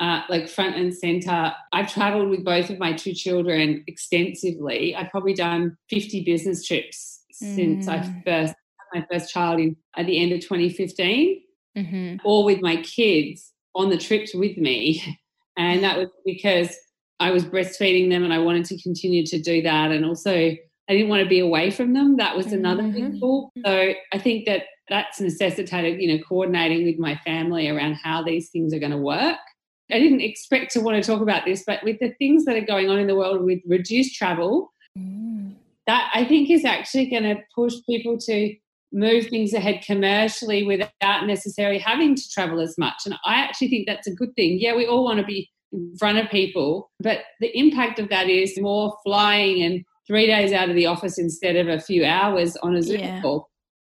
uh, 0.00 0.22
like 0.28 0.48
front 0.48 0.76
and 0.76 0.92
center. 0.92 1.52
I've 1.72 1.92
traveled 1.92 2.28
with 2.28 2.44
both 2.44 2.70
of 2.70 2.78
my 2.78 2.92
two 2.92 3.12
children 3.12 3.84
extensively. 3.86 4.96
I've 4.96 5.10
probably 5.10 5.34
done 5.34 5.76
50 5.90 6.24
business 6.24 6.66
trips 6.66 7.22
mm. 7.42 7.54
since 7.54 7.86
I 7.86 7.98
mm. 7.98 8.24
first 8.24 8.54
had 8.54 9.00
my 9.00 9.06
first 9.12 9.32
child 9.32 9.60
in 9.60 9.76
at 9.96 10.06
the 10.06 10.20
end 10.20 10.32
of 10.32 10.40
2015 10.40 11.40
mm-hmm. 11.76 12.16
or 12.24 12.44
with 12.44 12.60
my 12.60 12.76
kids 12.76 13.52
on 13.74 13.90
the 13.90 13.98
trips 13.98 14.34
with 14.34 14.56
me. 14.56 15.18
And 15.54 15.84
that 15.84 15.98
was 15.98 16.08
because 16.24 16.74
I 17.20 17.30
was 17.30 17.44
breastfeeding 17.44 18.08
them 18.08 18.24
and 18.24 18.32
I 18.32 18.38
wanted 18.38 18.64
to 18.64 18.82
continue 18.82 19.26
to 19.26 19.38
do 19.38 19.60
that. 19.60 19.92
And 19.92 20.02
also, 20.02 20.32
I 20.34 20.56
didn't 20.88 21.10
want 21.10 21.22
to 21.22 21.28
be 21.28 21.40
away 21.40 21.70
from 21.70 21.92
them. 21.92 22.16
That 22.16 22.36
was 22.36 22.54
another 22.54 22.82
mm-hmm. 22.82 23.10
big 23.10 23.20
pull. 23.20 23.52
So 23.62 23.92
I 24.14 24.18
think 24.18 24.46
that 24.46 24.62
that's 24.88 25.20
necessitated, 25.20 26.00
you 26.00 26.08
know, 26.08 26.22
coordinating 26.24 26.84
with 26.84 26.98
my 26.98 27.16
family 27.24 27.68
around 27.68 27.94
how 27.94 28.22
these 28.22 28.50
things 28.50 28.74
are 28.74 28.78
going 28.78 28.92
to 28.92 28.98
work. 28.98 29.36
I 29.90 29.98
didn't 29.98 30.22
expect 30.22 30.72
to 30.72 30.80
want 30.80 31.02
to 31.02 31.06
talk 31.06 31.20
about 31.20 31.44
this, 31.44 31.64
but 31.66 31.84
with 31.84 31.98
the 32.00 32.12
things 32.18 32.44
that 32.46 32.56
are 32.56 32.64
going 32.64 32.88
on 32.88 32.98
in 32.98 33.06
the 33.06 33.14
world 33.14 33.44
with 33.44 33.60
reduced 33.66 34.14
travel, 34.14 34.72
mm. 34.98 35.54
that 35.86 36.10
I 36.14 36.24
think 36.24 36.50
is 36.50 36.64
actually 36.64 37.10
going 37.10 37.24
to 37.24 37.36
push 37.54 37.74
people 37.86 38.18
to 38.18 38.54
move 38.92 39.26
things 39.26 39.52
ahead 39.52 39.82
commercially 39.84 40.62
without 40.64 41.26
necessarily 41.26 41.78
having 41.78 42.14
to 42.14 42.28
travel 42.30 42.60
as 42.60 42.76
much. 42.78 43.02
And 43.04 43.14
I 43.24 43.36
actually 43.36 43.68
think 43.68 43.86
that's 43.86 44.06
a 44.06 44.14
good 44.14 44.34
thing. 44.36 44.58
Yeah, 44.60 44.76
we 44.76 44.86
all 44.86 45.04
want 45.04 45.20
to 45.20 45.26
be 45.26 45.50
in 45.72 45.96
front 45.98 46.18
of 46.18 46.30
people, 46.30 46.90
but 47.00 47.20
the 47.40 47.56
impact 47.58 47.98
of 47.98 48.10
that 48.10 48.28
is 48.28 48.58
more 48.58 48.96
flying 49.04 49.62
and 49.62 49.82
three 50.06 50.26
days 50.26 50.52
out 50.52 50.68
of 50.68 50.76
the 50.76 50.86
office 50.86 51.18
instead 51.18 51.56
of 51.56 51.68
a 51.68 51.80
few 51.80 52.04
hours 52.04 52.56
on 52.62 52.76
a 52.76 52.82
Zoom 52.82 53.00
yeah. 53.00 53.22
call. 53.22 53.48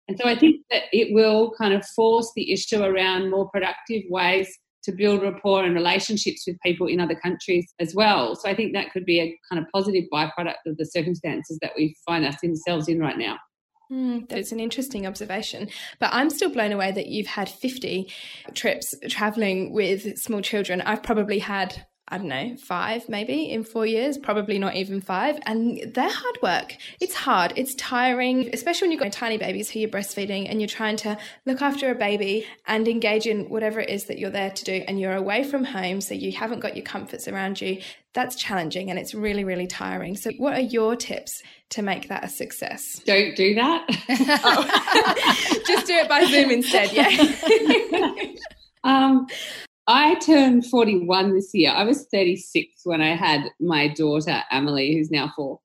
And 0.08 0.18
so 0.18 0.28
I 0.28 0.36
think 0.36 0.64
that 0.70 0.82
it 0.92 1.12
will 1.12 1.52
kind 1.58 1.72
of 1.74 1.84
force 1.96 2.30
the 2.36 2.52
issue 2.52 2.82
around 2.82 3.30
more 3.30 3.48
productive 3.50 4.02
ways 4.08 4.48
to 4.84 4.92
build 4.92 5.22
rapport 5.22 5.64
and 5.64 5.74
relationships 5.74 6.44
with 6.46 6.56
people 6.64 6.88
in 6.88 7.00
other 7.00 7.14
countries 7.14 7.72
as 7.78 7.94
well. 7.94 8.34
So 8.34 8.48
I 8.48 8.54
think 8.54 8.72
that 8.72 8.92
could 8.92 9.04
be 9.04 9.20
a 9.20 9.38
kind 9.50 9.62
of 9.62 9.70
positive 9.72 10.04
byproduct 10.12 10.66
of 10.66 10.76
the 10.76 10.86
circumstances 10.86 11.58
that 11.62 11.72
we 11.76 11.96
find 12.04 12.24
ourselves 12.24 12.88
in 12.88 12.98
right 12.98 13.16
now. 13.16 13.38
Mm, 13.92 14.26
that's 14.28 14.52
an 14.52 14.60
interesting 14.60 15.06
observation. 15.06 15.68
But 15.98 16.10
I'm 16.12 16.30
still 16.30 16.48
blown 16.48 16.72
away 16.72 16.92
that 16.92 17.08
you've 17.08 17.26
had 17.26 17.48
50 17.48 18.10
trips 18.54 18.94
traveling 19.10 19.72
with 19.72 20.18
small 20.18 20.40
children. 20.40 20.80
I've 20.80 21.02
probably 21.02 21.38
had 21.38 21.84
I 22.08 22.18
don't 22.18 22.28
know, 22.28 22.56
five 22.56 23.08
maybe 23.08 23.50
in 23.50 23.64
four 23.64 23.86
years, 23.86 24.18
probably 24.18 24.58
not 24.58 24.74
even 24.76 25.00
five. 25.00 25.38
And 25.46 25.92
they're 25.94 26.10
hard 26.10 26.38
work. 26.42 26.76
It's 27.00 27.14
hard, 27.14 27.54
it's 27.56 27.74
tiring, 27.76 28.50
especially 28.52 28.86
when 28.86 28.92
you've 28.92 29.02
got 29.02 29.12
tiny 29.12 29.38
babies 29.38 29.70
who 29.70 29.78
you're 29.78 29.88
breastfeeding 29.88 30.50
and 30.50 30.60
you're 30.60 30.68
trying 30.68 30.96
to 30.98 31.16
look 31.46 31.62
after 31.62 31.90
a 31.90 31.94
baby 31.94 32.46
and 32.66 32.86
engage 32.86 33.26
in 33.26 33.48
whatever 33.48 33.80
it 33.80 33.88
is 33.88 34.06
that 34.06 34.18
you're 34.18 34.30
there 34.30 34.50
to 34.50 34.64
do. 34.64 34.84
And 34.86 35.00
you're 35.00 35.14
away 35.14 35.44
from 35.44 35.64
home, 35.64 36.00
so 36.00 36.14
you 36.14 36.32
haven't 36.32 36.60
got 36.60 36.76
your 36.76 36.84
comforts 36.84 37.28
around 37.28 37.60
you. 37.60 37.80
That's 38.14 38.36
challenging 38.36 38.90
and 38.90 38.98
it's 38.98 39.14
really, 39.14 39.44
really 39.44 39.66
tiring. 39.66 40.16
So, 40.16 40.32
what 40.36 40.52
are 40.52 40.60
your 40.60 40.96
tips 40.96 41.42
to 41.70 41.82
make 41.82 42.08
that 42.08 42.24
a 42.24 42.28
success? 42.28 43.00
Don't 43.06 43.34
do 43.34 43.54
that. 43.54 43.86
oh. 44.44 45.62
Just 45.66 45.86
do 45.86 45.94
it 45.94 46.08
by 46.08 46.24
Zoom 46.24 46.50
instead, 46.50 46.92
yeah. 46.92 48.32
um, 48.84 49.26
I 49.92 50.14
turned 50.14 50.64
41 50.64 51.34
this 51.34 51.50
year. 51.52 51.70
I 51.70 51.84
was 51.84 52.06
36 52.10 52.80
when 52.84 53.02
I 53.02 53.14
had 53.14 53.50
my 53.60 53.88
daughter, 53.88 54.42
Emily, 54.50 54.94
who's 54.94 55.10
now 55.10 55.30
four. 55.36 55.60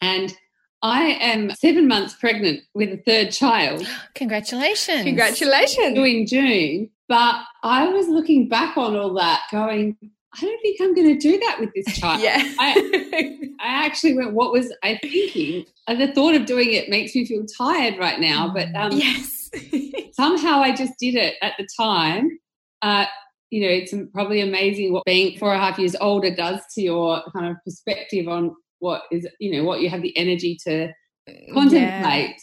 And 0.00 0.34
I 0.80 1.18
am 1.20 1.50
seven 1.50 1.86
months 1.86 2.14
pregnant 2.14 2.62
with 2.72 2.88
a 2.88 2.96
third 2.96 3.30
child. 3.30 3.86
Congratulations. 4.14 5.04
Congratulations. 5.04 5.94
Doing 5.94 6.26
June. 6.26 6.88
But 7.08 7.42
I 7.62 7.88
was 7.88 8.08
looking 8.08 8.48
back 8.48 8.78
on 8.78 8.96
all 8.96 9.12
that 9.14 9.42
going, 9.52 9.98
I 10.34 10.40
don't 10.40 10.62
think 10.62 10.80
I'm 10.80 10.94
going 10.94 11.18
to 11.18 11.20
do 11.20 11.38
that 11.40 11.60
with 11.60 11.74
this 11.74 11.94
child. 12.00 12.22
yeah. 12.22 12.42
I, 12.58 13.38
I 13.60 13.84
actually 13.84 14.14
went, 14.16 14.32
what 14.32 14.50
was 14.50 14.72
I 14.82 14.98
thinking? 15.02 15.66
And 15.86 16.00
the 16.00 16.10
thought 16.14 16.34
of 16.34 16.46
doing 16.46 16.72
it 16.72 16.88
makes 16.88 17.14
me 17.14 17.26
feel 17.26 17.44
tired 17.44 17.98
right 17.98 18.18
now. 18.18 18.50
But 18.50 18.74
um, 18.74 18.92
yes. 18.92 19.50
somehow 20.14 20.62
I 20.62 20.74
just 20.74 20.94
did 20.98 21.16
it 21.16 21.34
at 21.42 21.52
the 21.58 21.68
time. 21.78 22.38
Uh, 22.80 23.04
you 23.52 23.60
know, 23.60 23.68
it's 23.68 23.94
probably 24.14 24.40
amazing 24.40 24.94
what 24.94 25.04
being 25.04 25.38
four 25.38 25.52
and 25.52 25.62
a 25.62 25.64
half 25.64 25.78
years 25.78 25.94
older 26.00 26.34
does 26.34 26.58
to 26.74 26.80
your 26.80 27.22
kind 27.34 27.46
of 27.46 27.56
perspective 27.66 28.26
on 28.26 28.56
what 28.78 29.02
is, 29.12 29.28
you 29.40 29.52
know, 29.52 29.62
what 29.62 29.82
you 29.82 29.90
have 29.90 30.00
the 30.00 30.16
energy 30.16 30.56
to 30.64 30.86
uh, 30.86 31.32
contemplate. 31.52 32.30
Yeah. 32.30 32.36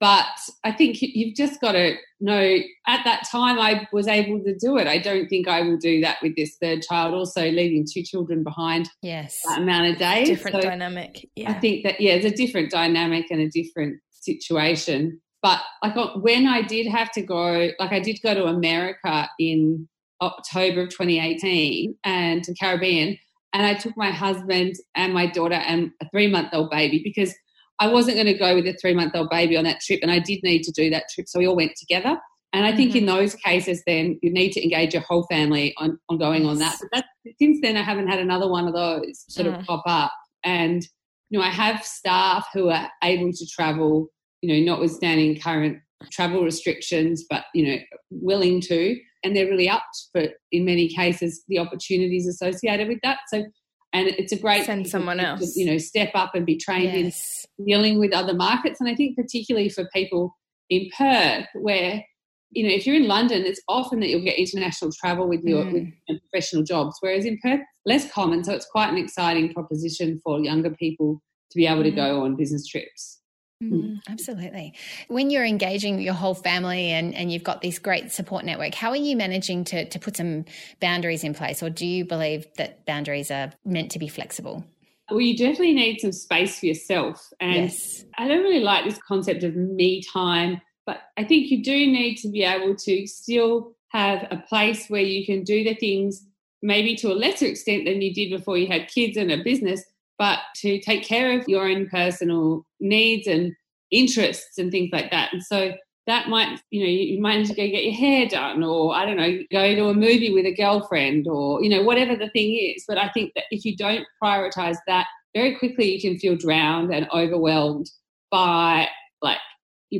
But 0.00 0.26
I 0.64 0.72
think 0.72 0.98
you've 1.00 1.36
just 1.36 1.60
got 1.60 1.72
to 1.72 1.94
know 2.20 2.58
at 2.88 3.04
that 3.04 3.22
time 3.30 3.60
I 3.60 3.86
was 3.92 4.08
able 4.08 4.42
to 4.44 4.56
do 4.56 4.78
it. 4.78 4.88
I 4.88 4.98
don't 4.98 5.28
think 5.28 5.46
I 5.46 5.62
will 5.62 5.76
do 5.76 6.00
that 6.00 6.18
with 6.22 6.34
this 6.34 6.56
third 6.60 6.82
child, 6.82 7.14
also 7.14 7.42
leaving 7.42 7.86
two 7.88 8.02
children 8.02 8.42
behind. 8.42 8.88
Yes. 9.00 9.36
That 9.48 9.62
amount 9.62 9.92
of 9.92 9.98
days. 9.98 10.28
Different 10.28 10.56
so 10.56 10.68
dynamic. 10.68 11.24
Yeah. 11.36 11.50
I 11.50 11.54
think 11.54 11.84
that, 11.84 12.00
yeah, 12.00 12.14
it's 12.14 12.26
a 12.26 12.36
different 12.36 12.72
dynamic 12.72 13.26
and 13.30 13.40
a 13.40 13.48
different 13.48 14.00
situation. 14.10 15.20
But 15.40 15.60
like 15.84 15.94
when 16.16 16.48
I 16.48 16.62
did 16.62 16.88
have 16.88 17.12
to 17.12 17.22
go, 17.22 17.70
like 17.78 17.92
I 17.92 18.00
did 18.00 18.18
go 18.24 18.34
to 18.34 18.46
America 18.46 19.28
in 19.38 19.88
October 20.20 20.82
of 20.82 20.88
2018 20.90 21.96
and 22.04 22.42
to 22.44 22.54
Caribbean. 22.54 23.18
And 23.52 23.64
I 23.64 23.74
took 23.74 23.96
my 23.96 24.10
husband 24.10 24.74
and 24.94 25.14
my 25.14 25.26
daughter 25.26 25.54
and 25.54 25.90
a 26.02 26.08
three 26.10 26.26
month 26.26 26.48
old 26.52 26.70
baby 26.70 27.00
because 27.02 27.34
I 27.80 27.88
wasn't 27.88 28.16
going 28.16 28.26
to 28.26 28.34
go 28.34 28.54
with 28.54 28.66
a 28.66 28.74
three 28.74 28.94
month 28.94 29.14
old 29.14 29.30
baby 29.30 29.56
on 29.56 29.64
that 29.64 29.80
trip. 29.80 30.00
And 30.02 30.10
I 30.10 30.18
did 30.18 30.40
need 30.42 30.62
to 30.64 30.72
do 30.72 30.90
that 30.90 31.04
trip. 31.12 31.28
So 31.28 31.38
we 31.38 31.46
all 31.46 31.56
went 31.56 31.72
together. 31.76 32.18
And 32.52 32.64
I 32.64 32.74
think 32.74 32.90
mm-hmm. 32.90 32.98
in 32.98 33.06
those 33.06 33.34
cases, 33.34 33.82
then 33.86 34.18
you 34.22 34.32
need 34.32 34.52
to 34.52 34.62
engage 34.62 34.94
your 34.94 35.02
whole 35.02 35.26
family 35.30 35.74
on, 35.76 35.98
on 36.08 36.18
going 36.18 36.46
on 36.46 36.58
that. 36.58 36.76
But 36.80 36.88
that, 36.92 37.34
since 37.38 37.58
then, 37.62 37.76
I 37.76 37.82
haven't 37.82 38.08
had 38.08 38.20
another 38.20 38.48
one 38.48 38.66
of 38.66 38.74
those 38.74 39.24
sort 39.28 39.46
of 39.46 39.54
mm. 39.54 39.66
pop 39.66 39.82
up. 39.86 40.12
And, 40.44 40.82
you 41.28 41.38
know, 41.38 41.44
I 41.44 41.50
have 41.50 41.84
staff 41.84 42.48
who 42.54 42.70
are 42.70 42.88
able 43.04 43.32
to 43.32 43.46
travel, 43.46 44.08
you 44.40 44.48
know, 44.48 44.72
notwithstanding 44.72 45.38
current 45.40 45.78
travel 46.10 46.42
restrictions, 46.42 47.24
but, 47.28 47.44
you 47.54 47.66
know, 47.66 47.78
willing 48.10 48.62
to 48.62 48.98
and 49.28 49.36
they're 49.36 49.46
really 49.46 49.68
up 49.68 49.82
for 50.12 50.24
in 50.50 50.64
many 50.64 50.88
cases 50.88 51.44
the 51.48 51.58
opportunities 51.58 52.26
associated 52.26 52.88
with 52.88 52.98
that 53.02 53.18
so 53.28 53.44
and 53.92 54.08
it's 54.08 54.32
a 54.32 54.38
great 54.38 54.64
send 54.64 54.86
someone 54.86 55.20
else 55.20 55.54
to, 55.54 55.60
you 55.60 55.66
know 55.66 55.78
step 55.78 56.10
up 56.14 56.34
and 56.34 56.46
be 56.46 56.56
trained 56.56 57.04
yes. 57.06 57.46
in 57.58 57.66
dealing 57.66 57.98
with 57.98 58.12
other 58.12 58.34
markets 58.34 58.80
and 58.80 58.88
i 58.88 58.94
think 58.94 59.16
particularly 59.16 59.68
for 59.68 59.88
people 59.94 60.34
in 60.70 60.88
perth 60.96 61.46
where 61.54 62.02
you 62.50 62.62
know 62.66 62.74
if 62.74 62.86
you're 62.86 62.96
in 62.96 63.06
london 63.06 63.44
it's 63.44 63.60
often 63.68 64.00
that 64.00 64.08
you'll 64.08 64.24
get 64.24 64.38
international 64.38 64.90
travel 64.98 65.28
with 65.28 65.42
your, 65.44 65.64
mm. 65.64 65.72
with 65.72 65.88
your 66.08 66.18
professional 66.30 66.62
jobs 66.62 66.96
whereas 67.00 67.24
in 67.24 67.38
perth 67.42 67.60
less 67.84 68.10
common 68.10 68.42
so 68.42 68.52
it's 68.52 68.66
quite 68.70 68.90
an 68.90 68.98
exciting 68.98 69.52
proposition 69.52 70.18
for 70.24 70.40
younger 70.40 70.70
people 70.70 71.20
to 71.50 71.56
be 71.56 71.66
able 71.66 71.82
mm. 71.82 71.84
to 71.84 71.90
go 71.90 72.24
on 72.24 72.36
business 72.36 72.66
trips 72.66 73.17
Mm, 73.62 73.98
absolutely. 74.08 74.74
When 75.08 75.30
you're 75.30 75.44
engaging 75.44 76.00
your 76.00 76.14
whole 76.14 76.34
family 76.34 76.90
and, 76.92 77.14
and 77.14 77.32
you've 77.32 77.42
got 77.42 77.60
this 77.60 77.78
great 77.78 78.12
support 78.12 78.44
network, 78.44 78.74
how 78.74 78.90
are 78.90 78.96
you 78.96 79.16
managing 79.16 79.64
to, 79.64 79.84
to 79.88 79.98
put 79.98 80.16
some 80.16 80.44
boundaries 80.80 81.24
in 81.24 81.34
place? 81.34 81.62
Or 81.62 81.70
do 81.70 81.86
you 81.86 82.04
believe 82.04 82.46
that 82.56 82.86
boundaries 82.86 83.30
are 83.30 83.52
meant 83.64 83.90
to 83.92 83.98
be 83.98 84.06
flexible? 84.06 84.64
Well, 85.10 85.20
you 85.20 85.36
definitely 85.36 85.74
need 85.74 86.00
some 86.00 86.12
space 86.12 86.60
for 86.60 86.66
yourself. 86.66 87.26
And 87.40 87.64
yes. 87.64 88.04
I 88.16 88.28
don't 88.28 88.42
really 88.42 88.60
like 88.60 88.84
this 88.84 88.98
concept 89.08 89.42
of 89.42 89.56
me 89.56 90.02
time, 90.02 90.60
but 90.86 91.00
I 91.16 91.24
think 91.24 91.50
you 91.50 91.62
do 91.62 91.72
need 91.72 92.16
to 92.16 92.28
be 92.28 92.44
able 92.44 92.76
to 92.76 93.06
still 93.06 93.74
have 93.88 94.28
a 94.30 94.36
place 94.36 94.86
where 94.88 95.02
you 95.02 95.24
can 95.24 95.42
do 95.42 95.64
the 95.64 95.74
things 95.74 96.26
maybe 96.62 96.94
to 96.96 97.10
a 97.10 97.14
lesser 97.14 97.46
extent 97.46 97.86
than 97.86 98.02
you 98.02 98.12
did 98.12 98.30
before 98.30 98.58
you 98.58 98.66
had 98.66 98.88
kids 98.88 99.16
and 99.16 99.32
a 99.32 99.42
business, 99.42 99.82
but 100.18 100.40
to 100.56 100.80
take 100.80 101.04
care 101.04 101.38
of 101.38 101.48
your 101.48 101.68
own 101.68 101.88
personal 101.88 102.66
needs 102.80 103.26
and 103.26 103.54
interests 103.90 104.58
and 104.58 104.70
things 104.70 104.90
like 104.92 105.10
that. 105.10 105.32
And 105.32 105.42
so 105.42 105.72
that 106.06 106.28
might, 106.28 106.60
you 106.70 106.82
know, 106.82 106.88
you 106.88 107.20
might 107.20 107.38
need 107.38 107.46
to 107.46 107.54
go 107.54 107.66
get 107.68 107.84
your 107.84 107.94
hair 107.94 108.26
done 108.26 108.64
or 108.64 108.94
I 108.94 109.04
don't 109.04 109.16
know, 109.16 109.38
go 109.52 109.74
to 109.74 109.88
a 109.88 109.94
movie 109.94 110.32
with 110.32 110.46
a 110.46 110.54
girlfriend 110.54 111.26
or, 111.28 111.62
you 111.62 111.68
know, 111.68 111.82
whatever 111.82 112.16
the 112.16 112.30
thing 112.30 112.56
is. 112.56 112.84
But 112.88 112.98
I 112.98 113.08
think 113.10 113.32
that 113.34 113.44
if 113.50 113.64
you 113.64 113.76
don't 113.76 114.06
prioritize 114.22 114.78
that, 114.86 115.06
very 115.34 115.56
quickly 115.56 115.94
you 115.94 116.00
can 116.00 116.18
feel 116.18 116.36
drowned 116.36 116.92
and 116.92 117.08
overwhelmed 117.12 117.90
by 118.30 118.88
like 119.20 119.38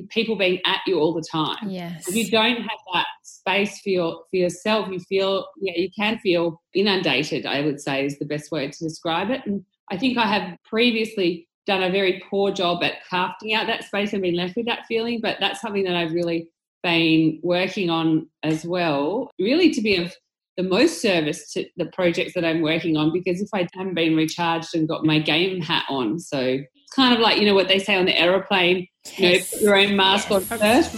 people 0.08 0.36
being 0.36 0.60
at 0.66 0.80
you 0.86 0.98
all 0.98 1.14
the 1.14 1.24
time. 1.30 1.68
Yes. 1.68 2.08
If 2.08 2.14
you 2.14 2.30
don't 2.30 2.56
have 2.56 2.78
that 2.94 3.06
space 3.22 3.80
for 3.80 3.90
your 3.90 4.22
for 4.30 4.36
yourself, 4.36 4.88
you 4.90 5.00
feel 5.00 5.46
yeah, 5.60 5.74
you 5.76 5.90
can 5.96 6.18
feel 6.18 6.60
inundated, 6.74 7.46
I 7.46 7.60
would 7.60 7.80
say 7.80 8.06
is 8.06 8.18
the 8.18 8.24
best 8.24 8.50
word 8.50 8.72
to 8.72 8.84
describe 8.84 9.30
it. 9.30 9.42
And 9.46 9.64
I 9.90 9.96
think 9.96 10.18
I 10.18 10.26
have 10.26 10.58
previously 10.64 11.48
done 11.66 11.82
a 11.82 11.90
very 11.90 12.22
poor 12.28 12.52
job 12.52 12.82
at 12.82 12.94
crafting 13.10 13.54
out 13.54 13.66
that 13.66 13.84
space 13.84 14.12
and 14.12 14.22
been 14.22 14.36
left 14.36 14.56
with 14.56 14.66
that 14.66 14.86
feeling, 14.86 15.20
but 15.20 15.38
that's 15.40 15.60
something 15.60 15.84
that 15.84 15.96
I've 15.96 16.12
really 16.12 16.48
been 16.82 17.40
working 17.42 17.90
on 17.90 18.28
as 18.42 18.64
well, 18.64 19.30
really 19.38 19.70
to 19.70 19.80
be 19.80 19.96
of 19.96 20.14
the 20.56 20.62
most 20.62 21.00
service 21.00 21.52
to 21.52 21.64
the 21.76 21.86
projects 21.86 22.34
that 22.34 22.44
I'm 22.44 22.62
working 22.62 22.96
on 22.96 23.12
because 23.12 23.40
if 23.40 23.48
I 23.54 23.66
haven't 23.74 23.94
been 23.94 24.16
recharged 24.16 24.74
and 24.74 24.88
got 24.88 25.04
my 25.04 25.20
game 25.20 25.60
hat 25.60 25.84
on, 25.88 26.18
so 26.18 26.38
it's 26.40 26.94
kind 26.94 27.14
of 27.14 27.20
like, 27.20 27.38
you 27.38 27.46
know, 27.46 27.54
what 27.54 27.68
they 27.68 27.78
say 27.78 27.94
on 27.96 28.06
the 28.06 28.18
aeroplane, 28.18 28.86
you 29.16 29.32
know, 29.32 29.38
put 29.38 29.60
your 29.60 29.76
own 29.76 29.96
mask 29.96 30.28
yes. 30.30 30.50
on 30.50 30.58
first. 30.58 30.92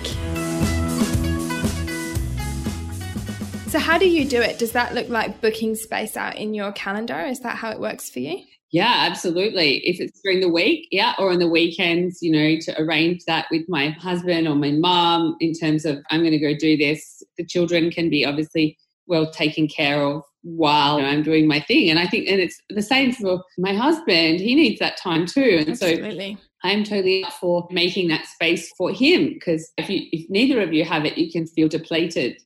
So, 3.73 3.79
how 3.79 3.97
do 3.97 4.07
you 4.07 4.23
do 4.23 4.39
it? 4.39 4.59
Does 4.59 4.73
that 4.73 4.93
look 4.93 5.09
like 5.09 5.41
booking 5.41 5.73
space 5.73 6.15
out 6.15 6.37
in 6.37 6.53
your 6.53 6.71
calendar? 6.73 7.19
Is 7.21 7.39
that 7.39 7.55
how 7.55 7.71
it 7.71 7.79
works 7.79 8.07
for 8.07 8.19
you? 8.19 8.43
Yeah, 8.69 9.07
absolutely. 9.09 9.77
If 9.77 9.99
it's 9.99 10.21
during 10.21 10.41
the 10.41 10.49
week, 10.49 10.87
yeah, 10.91 11.15
or 11.17 11.31
on 11.31 11.39
the 11.39 11.49
weekends, 11.49 12.21
you 12.21 12.31
know, 12.31 12.59
to 12.61 12.79
arrange 12.79 13.25
that 13.25 13.47
with 13.49 13.63
my 13.67 13.89
husband 13.89 14.47
or 14.47 14.53
my 14.53 14.69
mom 14.73 15.37
in 15.39 15.53
terms 15.53 15.85
of 15.85 15.97
I'm 16.11 16.19
going 16.19 16.33
to 16.33 16.37
go 16.37 16.53
do 16.55 16.77
this. 16.77 17.23
The 17.39 17.45
children 17.47 17.89
can 17.89 18.11
be 18.11 18.23
obviously 18.23 18.77
well 19.07 19.31
taken 19.31 19.67
care 19.67 20.03
of 20.03 20.21
while 20.43 20.97
I'm 20.97 21.23
doing 21.23 21.47
my 21.47 21.59
thing. 21.59 21.89
And 21.89 21.97
I 21.97 22.05
think, 22.05 22.29
and 22.29 22.39
it's 22.39 22.61
the 22.69 22.83
same 22.83 23.11
for 23.11 23.43
my 23.57 23.73
husband. 23.73 24.39
He 24.39 24.53
needs 24.53 24.77
that 24.81 24.97
time 24.97 25.25
too. 25.25 25.57
And 25.61 25.69
absolutely. 25.69 26.35
so 26.35 26.41
I'm 26.63 26.83
totally 26.83 27.23
up 27.23 27.33
for 27.33 27.67
making 27.71 28.09
that 28.09 28.27
space 28.27 28.71
for 28.77 28.91
him 28.91 29.33
because 29.33 29.71
if 29.79 29.89
you, 29.89 30.05
if 30.11 30.29
neither 30.29 30.61
of 30.61 30.73
you 30.73 30.85
have 30.85 31.05
it, 31.05 31.17
you 31.17 31.31
can 31.31 31.47
feel 31.47 31.67
depleted. 31.67 32.39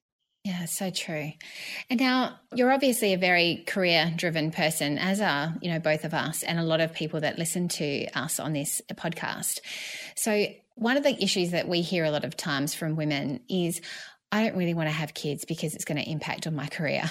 Yeah, 0.48 0.64
so 0.64 0.90
true. 0.92 1.34
And 1.90 2.00
now 2.00 2.40
you're 2.56 2.72
obviously 2.72 3.14
a 3.14 3.18
very 3.18 3.66
career 3.68 4.14
driven 4.16 4.52
person, 4.52 4.98
as 4.98 5.20
are, 5.20 5.54
you 5.62 5.70
know, 5.70 5.80
both 5.80 6.06
of 6.06 6.14
us 6.14 6.42
and 6.42 6.58
a 6.58 6.64
lot 6.64 6.80
of 6.80 6.94
people 6.94 7.20
that 7.20 7.38
listen 7.38 7.68
to 7.68 8.08
us 8.14 8.40
on 8.40 8.54
this 8.54 8.82
podcast. 8.94 9.60
So, 10.16 10.46
one 10.76 10.96
of 10.96 11.04
the 11.04 11.22
issues 11.22 11.52
that 11.52 11.68
we 11.68 11.82
hear 11.82 12.06
a 12.06 12.12
lot 12.12 12.24
of 12.24 12.38
times 12.38 12.74
from 12.74 12.96
women 12.96 13.42
is, 13.50 13.82
I 14.32 14.42
don't 14.42 14.56
really 14.56 14.74
want 14.74 14.88
to 14.88 14.94
have 14.94 15.14
kids 15.14 15.44
because 15.44 15.76
it's 15.76 15.84
going 15.84 16.02
to 16.02 16.10
impact 16.10 16.48
on 16.48 16.56
my 16.56 16.68
career. 16.68 17.04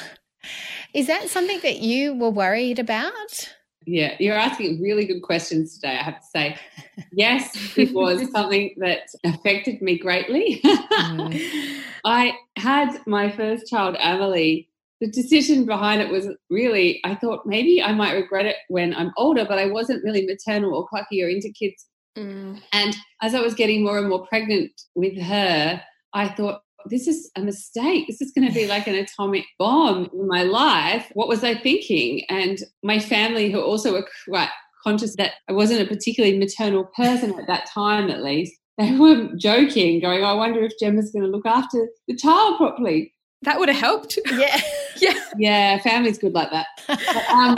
Is 0.95 1.09
that 1.09 1.29
something 1.29 1.61
that 1.61 1.81
you 1.81 2.15
were 2.15 2.31
worried 2.31 2.79
about? 2.79 3.53
Yeah, 3.87 4.17
you're 4.19 4.37
asking 4.37 4.83
really 4.83 5.07
good 5.07 5.23
questions 5.23 5.75
today, 5.75 5.97
I 5.97 6.03
have 6.03 6.21
to 6.21 6.27
say. 6.27 6.57
Yes, 7.13 7.77
it 7.77 7.93
was 7.95 8.31
something 8.33 8.75
that 8.79 9.09
affected 9.25 9.81
me 9.83 9.99
greatly. 9.99 10.61
Mm. 10.65 11.81
I 12.05 12.35
had 12.57 13.01
my 13.07 13.31
first 13.31 13.69
child, 13.69 13.97
Emily. 13.99 14.69
The 15.01 15.11
decision 15.11 15.67
behind 15.67 16.01
it 16.01 16.11
was 16.11 16.29
really, 16.49 17.01
I 17.05 17.15
thought 17.15 17.47
maybe 17.47 17.83
I 17.83 17.93
might 17.93 18.15
regret 18.15 18.47
it 18.47 18.57
when 18.69 18.95
I'm 18.95 19.13
older, 19.17 19.45
but 19.45 19.59
I 19.59 19.67
wasn't 19.67 20.05
really 20.05 20.27
maternal 20.27 20.75
or 20.75 20.89
clucky 20.89 21.23
or 21.23 21.29
into 21.29 21.51
kids. 21.51 21.87
Mm. 22.17 22.63
And 22.73 22.97
as 23.23 23.35
I 23.35 23.41
was 23.41 23.55
getting 23.55 23.85
more 23.85 23.99
and 23.99 24.09
more 24.09 24.27
pregnant 24.27 24.73
with 24.95 25.21
her, 25.21 25.83
I 26.15 26.29
thought, 26.29 26.63
this 26.89 27.07
is 27.07 27.31
a 27.37 27.41
mistake. 27.41 28.07
This 28.07 28.21
is 28.21 28.33
going 28.33 28.47
to 28.47 28.55
be 28.55 28.67
like 28.67 28.87
an 28.87 28.95
atomic 28.95 29.45
bomb 29.59 30.09
in 30.13 30.27
my 30.27 30.43
life. 30.43 31.11
What 31.15 31.29
was 31.29 31.45
I 31.45 31.55
thinking? 31.55 32.23
And 32.29 32.59
my 32.83 32.99
family, 32.99 33.51
who 33.51 33.61
also 33.61 33.93
were 33.93 34.07
quite 34.29 34.51
conscious 34.83 35.17
that 35.17 35.33
I 35.49 35.53
wasn't 35.53 35.83
a 35.83 35.87
particularly 35.87 36.39
maternal 36.39 36.85
person 36.97 37.39
at 37.39 37.47
that 37.47 37.69
time, 37.73 38.11
at 38.11 38.23
least, 38.23 38.53
they 38.79 38.93
were 38.97 39.29
joking, 39.37 40.01
going, 40.01 40.25
I 40.25 40.33
wonder 40.33 40.63
if 40.63 40.73
Jemma's 40.81 41.11
going 41.11 41.25
to 41.25 41.31
look 41.31 41.47
after 41.47 41.89
the 42.09 42.17
child 42.17 42.59
properly. 42.59 43.13
That 43.43 43.59
would 43.59 43.69
have 43.69 43.79
helped. 43.79 44.19
Yeah. 44.33 44.61
yeah. 45.01 45.21
Yeah, 45.39 45.79
family's 45.83 46.19
good 46.19 46.33
like 46.33 46.51
that. 46.51 46.67
But, 46.87 47.29
um, 47.29 47.57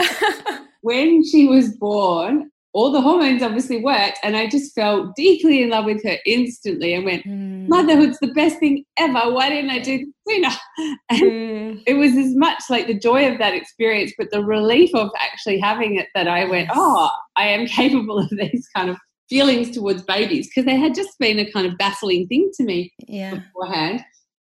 when 0.82 1.24
she 1.24 1.46
was 1.46 1.76
born, 1.76 2.50
all 2.74 2.92
the 2.92 3.00
hormones 3.00 3.42
obviously 3.42 3.82
worked, 3.82 4.18
and 4.22 4.36
I 4.36 4.46
just 4.46 4.74
fell 4.74 5.12
deeply 5.16 5.62
in 5.62 5.70
love 5.70 5.86
with 5.86 6.02
her 6.04 6.18
instantly 6.26 6.94
and 6.94 7.04
went, 7.04 7.24
mm. 7.24 7.66
Motherhood's 7.68 8.18
the 8.20 8.32
best 8.32 8.58
thing 8.58 8.84
ever. 8.98 9.32
Why 9.32 9.48
didn't 9.48 9.70
I 9.70 9.78
do 9.78 9.98
this 9.98 10.08
sooner? 10.28 10.50
And 11.10 11.22
mm. 11.22 11.82
it 11.86 11.94
was 11.94 12.12
as 12.16 12.34
much 12.36 12.62
like 12.70 12.86
the 12.86 12.98
joy 12.98 13.30
of 13.30 13.38
that 13.38 13.54
experience, 13.54 14.12
but 14.16 14.30
the 14.30 14.44
relief 14.44 14.94
of 14.94 15.10
actually 15.18 15.58
having 15.58 15.96
it 15.96 16.08
that 16.14 16.28
I 16.28 16.44
went, 16.44 16.70
Oh, 16.74 17.10
I 17.36 17.48
am 17.48 17.66
capable 17.80 18.18
of 18.18 18.30
these 18.30 18.68
kind 18.76 18.90
of 18.90 18.96
feelings 19.28 19.70
towards 19.70 20.02
babies 20.02 20.48
because 20.48 20.64
they 20.64 20.76
had 20.76 20.94
just 20.94 21.18
been 21.18 21.38
a 21.38 21.50
kind 21.50 21.66
of 21.66 21.76
baffling 21.78 22.26
thing 22.28 22.50
to 22.54 22.64
me 22.64 22.92
yeah. 23.06 23.34
beforehand. 23.34 24.02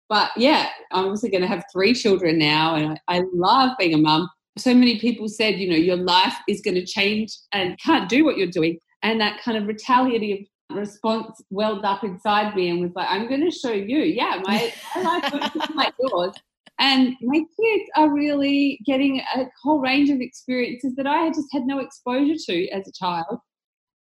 But 0.10 0.32
yeah, 0.38 0.70
I'm 0.92 1.06
obviously 1.06 1.30
going 1.30 1.42
to 1.42 1.48
have 1.48 1.66
three 1.72 1.94
children 1.94 2.40
now, 2.40 2.76
and 2.76 3.00
I, 3.08 3.18
I 3.18 3.24
love 3.34 3.72
being 3.78 3.94
a 3.94 3.98
mum. 3.98 4.30
So 4.58 4.74
many 4.74 5.00
people 5.00 5.28
said, 5.28 5.56
you 5.56 5.70
know, 5.70 5.76
your 5.76 5.98
life 5.98 6.36
is 6.48 6.62
going 6.62 6.76
to 6.76 6.86
change 6.86 7.32
and 7.52 7.78
can't 7.80 8.10
do 8.10 8.26
what 8.26 8.38
you're 8.38 8.48
doing. 8.48 8.80
And 9.04 9.22
that 9.22 9.42
kind 9.42 9.58
of 9.58 9.68
retaliative 9.68 10.46
response 10.72 11.42
welled 11.50 11.86
up 11.86 12.04
inside 12.04 12.56
me 12.56 12.70
and 12.70 12.82
was 12.82 12.92
like, 12.96 13.08
I'm 13.10 13.28
going 13.28 13.44
to 13.44 13.52
show 13.52 13.72
you. 13.72 14.00
Yeah, 14.00 14.42
my, 14.44 14.74
my 14.96 15.02
life 15.22 15.34
looks 15.34 15.76
like 15.76 15.94
yours. 16.00 16.34
And 16.80 17.16
my 17.22 17.38
kids 17.38 17.90
are 17.96 18.14
really 18.14 18.80
getting 18.86 19.20
a 19.36 19.46
whole 19.64 19.80
range 19.80 20.10
of 20.10 20.22
experiences 20.22 20.94
that 20.96 21.08
I 21.08 21.24
had 21.24 21.34
just 21.34 21.48
had 21.52 21.66
no 21.66 21.80
exposure 21.80 22.36
to 22.36 22.70
as 22.70 22.88
a 22.88 22.92
child. 22.92 23.40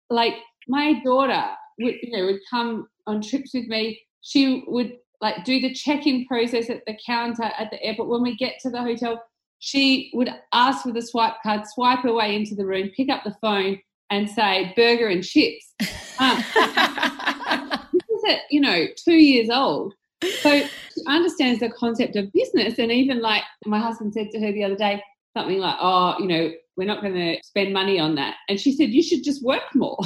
Like 0.08 0.34
my 0.68 1.00
daughter 1.04 1.42
would, 1.80 1.94
you 2.02 2.16
know, 2.16 2.26
would 2.26 2.40
come 2.48 2.86
on 3.06 3.22
trips 3.22 3.52
with 3.54 3.66
me. 3.66 4.00
She 4.22 4.64
would 4.68 4.92
like 5.20 5.44
do 5.44 5.60
the 5.60 5.74
check-in 5.74 6.26
process 6.26 6.70
at 6.70 6.82
the 6.86 6.96
counter 7.04 7.50
at 7.58 7.70
the 7.70 7.82
airport. 7.82 8.08
When 8.08 8.22
we 8.22 8.36
get 8.36 8.54
to 8.62 8.70
the 8.70 8.82
hotel, 8.82 9.20
she 9.60 10.10
would 10.14 10.30
ask 10.52 10.82
for 10.82 10.92
the 10.92 11.02
swipe 11.02 11.34
card, 11.42 11.66
swipe 11.66 12.00
her 12.00 12.12
way 12.12 12.34
into 12.34 12.54
the 12.54 12.66
room, 12.66 12.90
pick 12.96 13.08
up 13.10 13.22
the 13.24 13.36
phone, 13.40 13.78
and 14.10 14.28
say 14.28 14.72
burger 14.74 15.06
and 15.06 15.22
chips. 15.22 15.72
Um, 16.18 16.36
this 17.92 18.02
is 18.10 18.24
at 18.28 18.40
you 18.50 18.60
know 18.60 18.86
two 18.96 19.14
years 19.14 19.48
old, 19.50 19.94
so 20.40 20.60
she 20.60 21.02
understands 21.06 21.60
the 21.60 21.70
concept 21.70 22.16
of 22.16 22.32
business. 22.32 22.78
And 22.78 22.90
even 22.90 23.20
like 23.20 23.44
my 23.66 23.78
husband 23.78 24.12
said 24.14 24.30
to 24.32 24.40
her 24.40 24.50
the 24.50 24.64
other 24.64 24.76
day, 24.76 25.02
something 25.36 25.58
like, 25.58 25.76
"Oh, 25.78 26.16
you 26.18 26.26
know, 26.26 26.50
we're 26.76 26.88
not 26.88 27.02
going 27.02 27.14
to 27.14 27.38
spend 27.44 27.72
money 27.72 28.00
on 28.00 28.16
that," 28.16 28.36
and 28.48 28.58
she 28.58 28.72
said, 28.72 28.90
"You 28.90 29.02
should 29.02 29.22
just 29.22 29.44
work 29.44 29.62
more." 29.74 29.98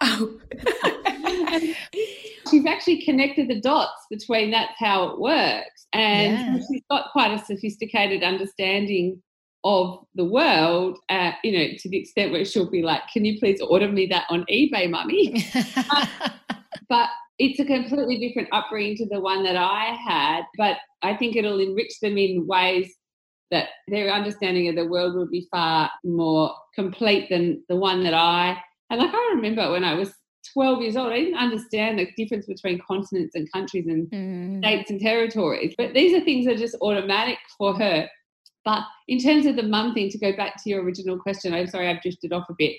oh. 0.00 0.40
she's 2.50 2.66
actually 2.66 3.02
connected 3.02 3.48
the 3.48 3.60
dots 3.60 4.06
between 4.10 4.50
that's 4.50 4.72
how 4.78 5.08
it 5.08 5.20
works. 5.20 5.79
And 5.92 6.32
yeah. 6.32 6.58
she's 6.68 6.82
got 6.90 7.10
quite 7.12 7.32
a 7.32 7.44
sophisticated 7.44 8.22
understanding 8.22 9.22
of 9.64 10.04
the 10.14 10.24
world, 10.24 10.98
uh, 11.08 11.32
you 11.44 11.52
know, 11.52 11.66
to 11.78 11.88
the 11.88 11.98
extent 11.98 12.32
where 12.32 12.44
she'll 12.44 12.70
be 12.70 12.82
like, 12.82 13.02
Can 13.12 13.24
you 13.24 13.38
please 13.38 13.60
order 13.60 13.88
me 13.88 14.06
that 14.06 14.24
on 14.30 14.44
eBay, 14.50 14.88
mummy? 14.90 15.44
uh, 15.76 16.06
but 16.88 17.08
it's 17.38 17.60
a 17.60 17.64
completely 17.64 18.18
different 18.18 18.48
upbringing 18.52 18.96
to 18.96 19.06
the 19.06 19.20
one 19.20 19.42
that 19.44 19.56
I 19.56 19.96
had. 20.06 20.42
But 20.56 20.76
I 21.02 21.16
think 21.16 21.36
it'll 21.36 21.60
enrich 21.60 21.98
them 22.00 22.16
in 22.18 22.46
ways 22.46 22.92
that 23.50 23.68
their 23.88 24.10
understanding 24.10 24.68
of 24.68 24.76
the 24.76 24.86
world 24.86 25.14
will 25.14 25.28
be 25.28 25.48
far 25.50 25.90
more 26.04 26.54
complete 26.74 27.28
than 27.28 27.62
the 27.68 27.76
one 27.76 28.04
that 28.04 28.14
I 28.14 28.56
and 28.90 29.00
like 29.00 29.14
I 29.14 29.32
remember 29.34 29.70
when 29.70 29.84
I 29.84 29.94
was 29.94 30.12
12 30.52 30.82
years 30.82 30.96
old, 30.96 31.12
I 31.12 31.20
didn't 31.20 31.38
understand 31.38 31.98
the 31.98 32.08
difference 32.16 32.46
between 32.46 32.80
continents 32.86 33.34
and 33.34 33.50
countries 33.52 33.86
and 33.86 34.10
mm. 34.10 34.58
states 34.58 34.90
and 34.90 35.00
territories. 35.00 35.74
But 35.76 35.94
these 35.94 36.14
are 36.14 36.24
things 36.24 36.46
that 36.46 36.54
are 36.54 36.58
just 36.58 36.76
automatic 36.80 37.38
for 37.58 37.74
her. 37.76 38.08
But 38.64 38.82
in 39.08 39.18
terms 39.18 39.46
of 39.46 39.56
the 39.56 39.62
mum 39.62 39.94
thing, 39.94 40.10
to 40.10 40.18
go 40.18 40.36
back 40.36 40.62
to 40.62 40.70
your 40.70 40.82
original 40.82 41.18
question, 41.18 41.54
I'm 41.54 41.66
sorry 41.66 41.88
I've 41.88 42.02
drifted 42.02 42.32
off 42.32 42.46
a 42.50 42.54
bit. 42.58 42.76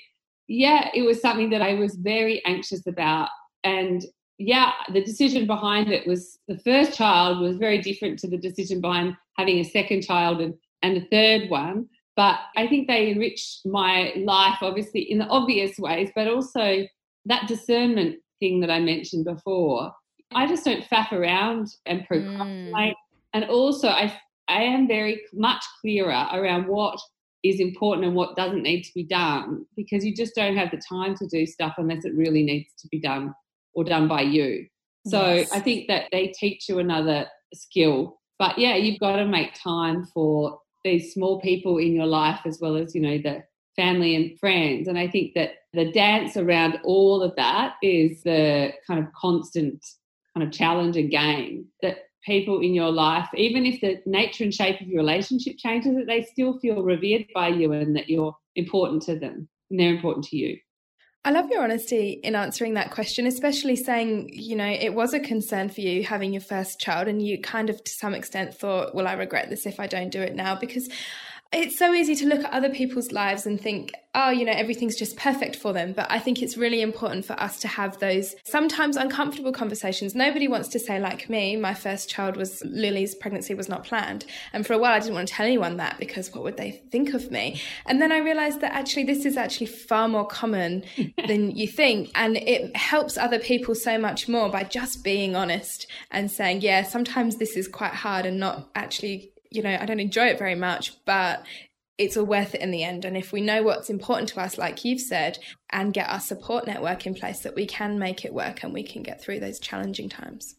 Yeah, 0.47 0.89
it 0.93 1.03
was 1.03 1.21
something 1.21 1.49
that 1.51 1.61
I 1.61 1.73
was 1.75 1.95
very 1.95 2.43
anxious 2.45 2.85
about. 2.87 3.29
And 3.63 4.05
yeah, 4.37 4.71
the 4.91 5.03
decision 5.03 5.47
behind 5.47 5.91
it 5.91 6.07
was 6.07 6.39
the 6.47 6.57
first 6.59 6.97
child 6.97 7.41
was 7.41 7.57
very 7.57 7.79
different 7.79 8.19
to 8.19 8.27
the 8.27 8.37
decision 8.37 8.81
behind 8.81 9.15
having 9.37 9.59
a 9.59 9.63
second 9.63 10.01
child 10.01 10.41
and, 10.41 10.53
and 10.83 10.97
a 10.97 11.05
third 11.07 11.49
one. 11.49 11.87
But 12.15 12.39
I 12.57 12.67
think 12.67 12.87
they 12.87 13.11
enriched 13.11 13.65
my 13.65 14.13
life, 14.17 14.57
obviously, 14.61 15.01
in 15.01 15.19
the 15.19 15.27
obvious 15.27 15.79
ways, 15.79 16.09
but 16.15 16.27
also 16.27 16.85
that 17.25 17.47
discernment 17.47 18.17
thing 18.39 18.61
that 18.61 18.71
I 18.71 18.79
mentioned 18.79 19.25
before. 19.25 19.91
I 20.33 20.47
just 20.47 20.65
don't 20.65 20.83
faff 20.85 21.11
around 21.11 21.67
and 21.85 22.05
procrastinate. 22.07 22.73
Mm. 22.73 22.93
And 23.33 23.45
also, 23.45 23.89
I, 23.89 24.17
I 24.47 24.63
am 24.63 24.87
very 24.87 25.21
much 25.33 25.63
clearer 25.81 26.27
around 26.33 26.67
what 26.67 26.99
is 27.43 27.59
important 27.59 28.05
and 28.05 28.15
what 28.15 28.35
doesn't 28.35 28.63
need 28.63 28.83
to 28.83 28.91
be 28.93 29.03
done 29.03 29.65
because 29.75 30.05
you 30.05 30.15
just 30.15 30.35
don't 30.35 30.55
have 30.55 30.71
the 30.71 30.81
time 30.89 31.15
to 31.15 31.27
do 31.27 31.45
stuff 31.45 31.73
unless 31.77 32.05
it 32.05 32.13
really 32.15 32.43
needs 32.43 32.69
to 32.79 32.87
be 32.89 32.99
done 32.99 33.33
or 33.73 33.83
done 33.83 34.07
by 34.07 34.21
you. 34.21 34.67
So 35.07 35.33
yes. 35.33 35.51
I 35.51 35.59
think 35.59 35.87
that 35.87 36.05
they 36.11 36.27
teach 36.27 36.69
you 36.69 36.79
another 36.79 37.25
skill. 37.53 38.19
But 38.37 38.57
yeah, 38.57 38.75
you've 38.75 38.99
got 38.99 39.15
to 39.15 39.25
make 39.25 39.53
time 39.61 40.05
for 40.13 40.59
these 40.83 41.13
small 41.13 41.41
people 41.41 41.77
in 41.77 41.93
your 41.93 42.05
life 42.05 42.41
as 42.45 42.59
well 42.61 42.75
as, 42.75 42.93
you 42.93 43.01
know, 43.01 43.17
the 43.17 43.43
family 43.81 44.15
and 44.15 44.39
friends. 44.39 44.87
And 44.87 44.97
I 44.97 45.07
think 45.07 45.33
that 45.33 45.51
the 45.73 45.91
dance 45.91 46.37
around 46.37 46.79
all 46.83 47.23
of 47.23 47.35
that 47.35 47.75
is 47.81 48.21
the 48.23 48.71
kind 48.87 48.99
of 48.99 49.11
constant 49.13 49.83
kind 50.33 50.45
of 50.45 50.53
challenge 50.53 50.97
and 50.97 51.09
game 51.09 51.65
that 51.81 51.97
people 52.23 52.61
in 52.61 52.73
your 52.73 52.91
life, 52.91 53.27
even 53.33 53.65
if 53.65 53.81
the 53.81 53.99
nature 54.05 54.43
and 54.43 54.53
shape 54.53 54.79
of 54.79 54.87
your 54.87 55.01
relationship 55.01 55.55
changes, 55.57 55.95
that 55.95 56.05
they 56.07 56.21
still 56.21 56.59
feel 56.59 56.83
revered 56.83 57.25
by 57.33 57.47
you 57.47 57.71
and 57.71 57.95
that 57.95 58.09
you're 58.09 58.35
important 58.55 59.01
to 59.03 59.17
them 59.17 59.49
and 59.69 59.79
they're 59.79 59.95
important 59.95 60.25
to 60.25 60.37
you. 60.37 60.57
I 61.23 61.31
love 61.31 61.49
your 61.51 61.63
honesty 61.63 62.19
in 62.23 62.35
answering 62.35 62.73
that 62.75 62.91
question, 62.91 63.27
especially 63.27 63.75
saying, 63.75 64.29
you 64.33 64.55
know, 64.55 64.65
it 64.65 64.93
was 64.95 65.13
a 65.13 65.19
concern 65.19 65.69
for 65.69 65.81
you 65.81 66.03
having 66.03 66.33
your 66.33 66.41
first 66.41 66.79
child, 66.79 67.07
and 67.07 67.21
you 67.21 67.39
kind 67.39 67.69
of 67.69 67.83
to 67.83 67.91
some 67.91 68.15
extent 68.15 68.55
thought, 68.55 68.95
well, 68.95 69.07
I 69.07 69.13
regret 69.13 69.49
this 69.49 69.67
if 69.67 69.79
I 69.79 69.85
don't 69.85 70.09
do 70.09 70.19
it 70.19 70.33
now. 70.33 70.55
Because 70.55 70.89
it's 71.53 71.77
so 71.77 71.93
easy 71.93 72.15
to 72.15 72.27
look 72.27 72.45
at 72.45 72.53
other 72.53 72.69
people's 72.69 73.11
lives 73.11 73.45
and 73.45 73.59
think, 73.59 73.91
oh, 74.15 74.29
you 74.29 74.45
know, 74.45 74.53
everything's 74.53 74.95
just 74.95 75.17
perfect 75.17 75.55
for 75.57 75.73
them. 75.73 75.91
But 75.91 76.07
I 76.09 76.17
think 76.17 76.41
it's 76.41 76.55
really 76.55 76.81
important 76.81 77.25
for 77.25 77.33
us 77.33 77.59
to 77.59 77.67
have 77.67 77.99
those 77.99 78.35
sometimes 78.45 78.95
uncomfortable 78.95 79.51
conversations. 79.51 80.15
Nobody 80.15 80.47
wants 80.47 80.69
to 80.69 80.79
say, 80.79 80.99
like 80.99 81.29
me, 81.29 81.57
my 81.57 81.73
first 81.73 82.09
child 82.09 82.37
was 82.37 82.63
Lily's 82.65 83.15
pregnancy 83.15 83.53
was 83.53 83.67
not 83.67 83.83
planned. 83.83 84.25
And 84.53 84.65
for 84.65 84.73
a 84.73 84.77
while, 84.77 84.93
I 84.93 84.99
didn't 84.99 85.15
want 85.15 85.27
to 85.27 85.33
tell 85.33 85.45
anyone 85.45 85.75
that 85.77 85.99
because 85.99 86.33
what 86.33 86.43
would 86.43 86.57
they 86.57 86.71
think 86.71 87.13
of 87.13 87.31
me? 87.31 87.61
And 87.85 88.01
then 88.01 88.13
I 88.13 88.17
realized 88.17 88.61
that 88.61 88.73
actually, 88.73 89.03
this 89.03 89.25
is 89.25 89.35
actually 89.35 89.67
far 89.67 90.07
more 90.07 90.27
common 90.27 90.83
than 91.27 91.51
you 91.51 91.67
think. 91.67 92.11
And 92.15 92.37
it 92.37 92.75
helps 92.77 93.17
other 93.17 93.39
people 93.39 93.75
so 93.75 93.97
much 93.97 94.29
more 94.29 94.49
by 94.49 94.63
just 94.63 95.03
being 95.03 95.35
honest 95.35 95.87
and 96.11 96.31
saying, 96.31 96.61
yeah, 96.61 96.83
sometimes 96.83 97.37
this 97.37 97.57
is 97.57 97.67
quite 97.67 97.93
hard 97.93 98.25
and 98.25 98.39
not 98.39 98.69
actually 98.73 99.31
you 99.51 99.61
know, 99.61 99.77
I 99.79 99.85
don't 99.85 99.99
enjoy 99.99 100.27
it 100.27 100.39
very 100.39 100.55
much, 100.55 100.93
but 101.05 101.43
it's 101.97 102.17
all 102.17 102.25
worth 102.25 102.55
it 102.55 102.61
in 102.61 102.71
the 102.71 102.83
end. 102.83 103.05
And 103.05 103.15
if 103.15 103.31
we 103.31 103.41
know 103.41 103.61
what's 103.61 103.89
important 103.89 104.29
to 104.29 104.41
us, 104.41 104.57
like 104.57 104.83
you've 104.83 105.01
said, 105.01 105.37
and 105.69 105.93
get 105.93 106.09
our 106.09 106.19
support 106.19 106.65
network 106.65 107.05
in 107.05 107.13
place, 107.13 107.39
that 107.41 107.53
we 107.53 107.67
can 107.67 107.99
make 107.99 108.25
it 108.25 108.33
work 108.33 108.63
and 108.63 108.73
we 108.73 108.83
can 108.83 109.03
get 109.03 109.21
through 109.21 109.39
those 109.39 109.59
challenging 109.59 110.09
times. 110.09 110.55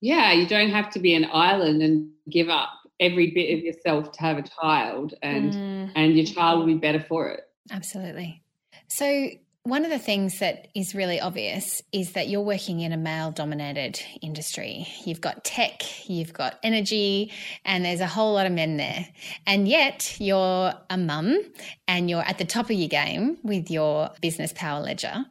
Yeah, 0.00 0.32
you 0.32 0.46
don't 0.46 0.70
have 0.70 0.90
to 0.90 1.00
be 1.00 1.14
an 1.14 1.26
island 1.32 1.82
and 1.82 2.10
give 2.30 2.48
up 2.48 2.70
every 3.00 3.30
bit 3.30 3.56
of 3.56 3.64
yourself 3.64 4.12
to 4.12 4.20
have 4.20 4.38
a 4.38 4.42
child, 4.42 5.14
and 5.22 5.52
mm. 5.52 5.92
and 5.94 6.16
your 6.16 6.26
child 6.26 6.60
will 6.60 6.66
be 6.66 6.74
better 6.74 7.00
for 7.00 7.28
it. 7.28 7.40
Absolutely. 7.70 8.42
So 8.88 9.28
one 9.64 9.84
of 9.84 9.90
the 9.92 9.98
things 9.98 10.40
that 10.40 10.68
is 10.74 10.94
really 10.94 11.20
obvious 11.20 11.82
is 11.92 12.12
that 12.12 12.28
you're 12.28 12.40
working 12.40 12.80
in 12.80 12.92
a 12.92 12.96
male 12.96 13.30
dominated 13.30 14.00
industry. 14.20 14.88
You've 15.04 15.20
got 15.20 15.44
tech, 15.44 16.08
you've 16.08 16.32
got 16.32 16.58
energy, 16.64 17.30
and 17.64 17.84
there's 17.84 18.00
a 18.00 18.06
whole 18.06 18.34
lot 18.34 18.46
of 18.46 18.52
men 18.52 18.76
there. 18.76 19.06
And 19.46 19.68
yet 19.68 20.16
you're 20.18 20.72
a 20.90 20.98
mum 20.98 21.38
and 21.86 22.10
you're 22.10 22.22
at 22.22 22.38
the 22.38 22.44
top 22.44 22.66
of 22.66 22.72
your 22.72 22.88
game 22.88 23.38
with 23.44 23.70
your 23.70 24.10
business 24.20 24.52
Power 24.52 24.80
Ledger 24.80 25.24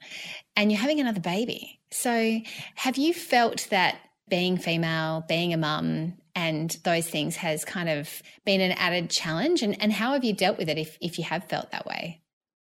and 0.56 0.72
you're 0.72 0.80
having 0.80 1.02
another 1.02 1.20
baby. 1.20 1.82
So 1.92 2.40
have 2.76 2.98
you 2.98 3.14
felt 3.14 3.68
that 3.70 4.00
being 4.30 4.58
female, 4.58 5.26
being 5.28 5.54
a 5.54 5.58
mum, 5.58 6.14
and 6.34 6.78
those 6.86 7.06
things 7.06 7.36
has 7.36 7.66
kind 7.66 7.90
of 7.90 8.22
been 8.46 8.62
an 8.62 8.72
added 8.72 9.10
challenge? 9.10 9.62
And, 9.62 9.82
and 9.82 9.92
how 9.92 10.14
have 10.14 10.24
you 10.24 10.34
dealt 10.34 10.58
with 10.58 10.70
it 10.70 10.78
if, 10.78 10.98
if 11.02 11.18
you 11.18 11.26
have 11.26 11.50
felt 11.50 11.72
that 11.72 11.86
way? 11.86 12.22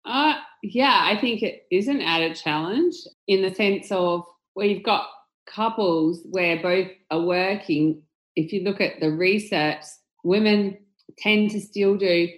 Uh, 0.06 0.36
yeah, 0.74 1.02
I 1.04 1.20
think 1.20 1.44
it 1.44 1.66
is 1.72 1.88
an 1.88 2.02
added 2.02 2.36
challenge 2.36 2.96
in 3.28 3.42
the 3.42 3.54
sense 3.54 3.92
of 3.92 4.24
where 4.54 4.68
you've 4.68 4.84
got 4.84 5.08
couples 5.46 6.22
where 6.32 6.62
both 6.62 6.90
are 7.12 7.22
working. 7.22 8.02
If 8.36 8.52
you 8.52 8.64
look 8.64 8.82
at 8.82 9.00
the 9.00 9.12
research, 9.12 9.84
women 10.24 10.78
tend 11.18 11.52
to 11.52 11.62
still 11.62 11.96
do 11.96 12.30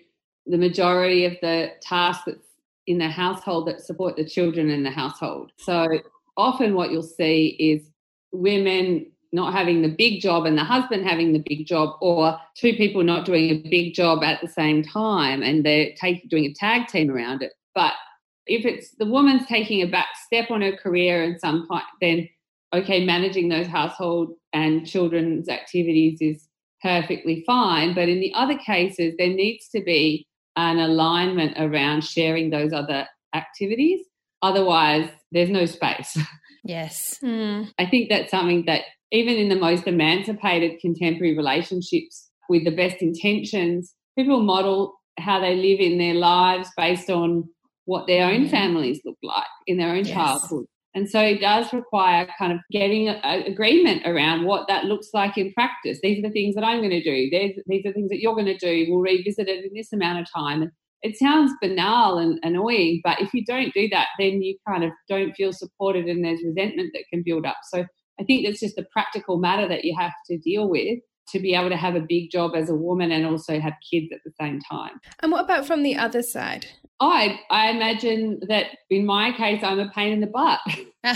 the 0.46 0.58
majority 0.58 1.26
of 1.26 1.34
the 1.42 1.72
tasks 1.82 2.24
that's 2.26 2.48
in 2.88 2.98
the 2.98 3.10
household 3.10 3.68
that 3.68 3.82
support 3.82 4.16
the 4.16 4.26
children 4.26 4.70
in 4.70 4.84
the 4.84 4.90
household. 4.90 5.52
So 5.58 6.00
often 6.38 6.74
what 6.74 6.92
you'll 6.92 7.04
see 7.04 7.56
is 7.60 7.90
women 8.32 9.06
not 9.32 9.54
having 9.54 9.82
the 9.82 9.90
big 9.96 10.22
job 10.22 10.46
and 10.46 10.58
the 10.58 10.64
husband 10.64 11.08
having 11.08 11.34
the 11.34 11.44
big 11.48 11.68
job, 11.68 11.98
or 12.02 12.40
two 12.56 12.74
people 12.74 13.04
not 13.04 13.26
doing 13.26 13.52
a 13.52 13.70
big 13.70 13.94
job 13.94 14.24
at 14.24 14.42
the 14.42 14.48
same 14.48 14.82
time 14.84 15.44
and 15.44 15.64
they're 15.64 15.92
take, 15.96 16.28
doing 16.30 16.46
a 16.46 16.54
tag 16.54 16.88
team 16.88 17.12
around 17.12 17.44
it. 17.44 17.54
But 17.76 17.94
if 18.50 18.66
it's 18.66 18.96
the 18.98 19.06
woman's 19.06 19.46
taking 19.48 19.82
a 19.82 19.88
back 19.88 20.08
step 20.26 20.52
on 20.52 20.62
her 20.62 20.76
career 20.76 21.24
in 21.24 21.40
some 21.40 21.68
point, 21.68 21.84
then 22.02 22.28
okay, 22.74 23.06
managing 23.06 23.50
those 23.50 23.68
household 23.68 24.32
and 24.54 24.86
children's 24.86 25.50
activities 25.50 26.20
is 26.22 26.48
perfectly 26.82 27.44
fine. 27.46 27.96
But 27.96 28.10
in 28.10 28.20
the 28.20 28.34
other 28.36 28.58
cases, 28.58 29.16
there 29.18 29.30
needs 29.30 29.68
to 29.70 29.82
be 29.82 30.28
an 30.56 30.78
alignment 30.78 31.56
around 31.58 32.04
sharing 32.04 32.50
those 32.50 32.74
other 32.74 33.08
activities. 33.34 34.02
Otherwise, 34.42 35.10
there's 35.32 35.50
no 35.50 35.66
space. 35.66 36.18
Yes. 36.66 37.18
Mm. 37.24 37.72
I 37.80 37.86
think 37.86 38.10
that's 38.10 38.32
something 38.32 38.66
that 38.66 38.82
even 39.12 39.36
in 39.36 39.48
the 39.48 39.56
most 39.56 39.88
emancipated 39.88 40.80
contemporary 40.82 41.36
relationships 41.36 42.30
with 42.50 42.66
the 42.66 42.76
best 42.76 42.98
intentions, 43.02 43.96
people 44.18 44.42
model 44.42 45.00
how 45.18 45.40
they 45.40 45.56
live 45.56 45.80
in 45.80 45.98
their 45.98 46.16
lives 46.16 46.70
based 46.78 47.10
on 47.10 47.50
what 47.90 48.06
their 48.06 48.30
own 48.30 48.48
families 48.48 49.02
look 49.04 49.18
like 49.24 49.48
in 49.66 49.78
their 49.78 49.90
own 49.90 50.06
yes. 50.06 50.14
childhood. 50.14 50.66
And 50.94 51.10
so 51.10 51.20
it 51.20 51.40
does 51.40 51.74
require 51.74 52.28
kind 52.38 52.54
of 52.54 52.60
getting 52.72 53.10
an 53.10 53.44
agreement 53.44 54.04
around 54.06 54.46
what 54.46 54.68
that 54.68 54.86
looks 54.86 55.10
like 55.12 55.38
in 55.40 55.52
practice. 55.54 55.98
These 56.04 56.20
are 56.20 56.28
the 56.28 56.34
things 56.34 56.54
that 56.54 56.64
I'm 56.64 56.82
going 56.82 56.92
to 56.92 57.04
do. 57.04 57.30
There's, 57.32 57.54
these 57.66 57.86
are 57.88 57.94
things 57.94 58.10
that 58.10 58.20
you're 58.20 58.36
going 58.36 58.46
to 58.46 58.58
do. 58.58 58.86
We'll 58.90 59.02
revisit 59.02 59.48
it 59.48 59.66
in 59.66 59.72
this 59.74 59.92
amount 59.92 60.20
of 60.20 60.28
time. 60.32 60.62
And 60.62 60.72
it 61.02 61.18
sounds 61.18 61.52
banal 61.62 62.20
and 62.20 62.40
annoying, 62.44 63.02
but 63.04 63.22
if 63.22 63.34
you 63.34 63.44
don't 63.44 63.74
do 63.74 63.88
that, 63.90 64.08
then 64.20 64.42
you 64.42 64.58
kind 64.68 64.84
of 64.84 64.92
don't 65.08 65.34
feel 65.34 65.52
supported 65.52 66.06
and 66.06 66.24
there's 66.24 66.44
resentment 66.44 66.92
that 66.94 67.06
can 67.12 67.24
build 67.26 67.46
up. 67.46 67.58
So 67.72 67.86
I 68.20 68.24
think 68.24 68.46
it's 68.46 68.60
just 68.60 68.78
a 68.78 68.86
practical 68.92 69.40
matter 69.40 69.68
that 69.68 69.86
you 69.86 69.96
have 69.98 70.14
to 70.30 70.38
deal 70.38 70.70
with 70.70 71.00
to 71.30 71.40
be 71.40 71.56
able 71.56 71.70
to 71.70 71.78
have 71.78 71.96
a 71.96 72.02
big 72.02 72.32
job 72.32 72.52
as 72.56 72.70
a 72.70 72.76
woman 72.76 73.12
and 73.12 73.26
also 73.26 73.60
have 73.60 73.74
kids 73.90 74.08
at 74.12 74.20
the 74.26 74.32
same 74.40 74.60
time. 74.70 75.00
And 75.22 75.32
what 75.32 75.46
about 75.46 75.66
from 75.66 75.84
the 75.84 75.96
other 75.96 76.22
side? 76.22 76.68
I 77.02 77.40
I 77.50 77.70
imagine 77.70 78.42
that 78.50 78.66
in 78.90 79.06
my 79.06 79.32
case 79.32 79.64
I'm 79.64 79.80
a 79.80 79.90
pain 79.90 80.14
in 80.14 80.20
the 80.20 80.28
butt. 80.28 80.60
no, 81.04 81.12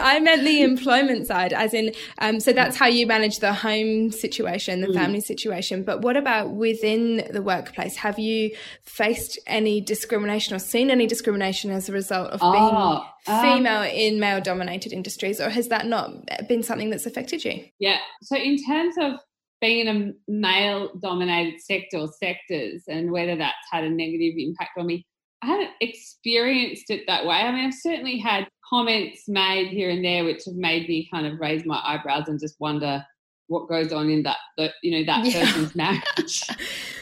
I 0.00 0.20
meant 0.20 0.44
the 0.44 0.60
employment 0.60 1.26
side, 1.26 1.54
as 1.54 1.72
in, 1.72 1.94
um, 2.18 2.40
so 2.40 2.52
that's 2.52 2.76
how 2.76 2.86
you 2.86 3.06
manage 3.06 3.38
the 3.38 3.54
home 3.54 4.10
situation, 4.10 4.82
the 4.82 4.88
mm. 4.88 4.94
family 4.94 5.22
situation. 5.22 5.82
But 5.82 6.02
what 6.02 6.14
about 6.14 6.50
within 6.50 7.26
the 7.32 7.40
workplace? 7.40 7.96
Have 7.96 8.18
you 8.18 8.54
faced 8.82 9.38
any 9.46 9.80
discrimination 9.80 10.54
or 10.54 10.58
seen 10.58 10.90
any 10.90 11.06
discrimination 11.06 11.70
as 11.70 11.88
a 11.88 11.92
result 11.92 12.30
of 12.32 12.40
being 12.40 12.52
oh, 12.54 13.02
um, 13.28 13.42
female 13.42 13.82
in 13.82 14.20
male 14.20 14.42
dominated 14.42 14.92
industries, 14.92 15.40
or 15.40 15.48
has 15.48 15.68
that 15.68 15.86
not 15.86 16.10
been 16.46 16.62
something 16.62 16.90
that's 16.90 17.06
affected 17.06 17.46
you? 17.46 17.64
Yeah. 17.78 17.96
So, 18.20 18.36
in 18.36 18.62
terms 18.62 18.94
of 19.00 19.12
being 19.60 19.86
in 19.86 19.96
a 20.28 20.30
male 20.30 20.90
dominated 21.00 21.60
sector 21.60 21.98
or 21.98 22.08
sectors 22.08 22.82
and 22.88 23.10
whether 23.10 23.36
that's 23.36 23.56
had 23.70 23.84
a 23.84 23.90
negative 23.90 24.34
impact 24.36 24.70
on 24.78 24.86
me. 24.86 25.06
I 25.42 25.46
haven't 25.46 25.70
experienced 25.80 26.90
it 26.90 27.04
that 27.06 27.24
way. 27.24 27.36
I 27.36 27.52
mean, 27.52 27.66
I've 27.66 27.74
certainly 27.74 28.18
had 28.18 28.48
comments 28.68 29.28
made 29.28 29.68
here 29.68 29.90
and 29.90 30.04
there 30.04 30.24
which 30.24 30.44
have 30.46 30.54
made 30.54 30.88
me 30.88 31.08
kind 31.12 31.26
of 31.26 31.38
raise 31.38 31.64
my 31.64 31.80
eyebrows 31.84 32.28
and 32.28 32.40
just 32.40 32.60
wonder 32.60 33.04
what 33.46 33.68
goes 33.68 33.92
on 33.92 34.10
in 34.10 34.24
that, 34.24 34.36
you 34.82 34.98
know, 34.98 35.04
that 35.04 35.24
yeah. 35.24 35.44
person's 35.44 35.74
marriage. 35.74 36.42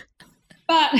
but 0.68 0.94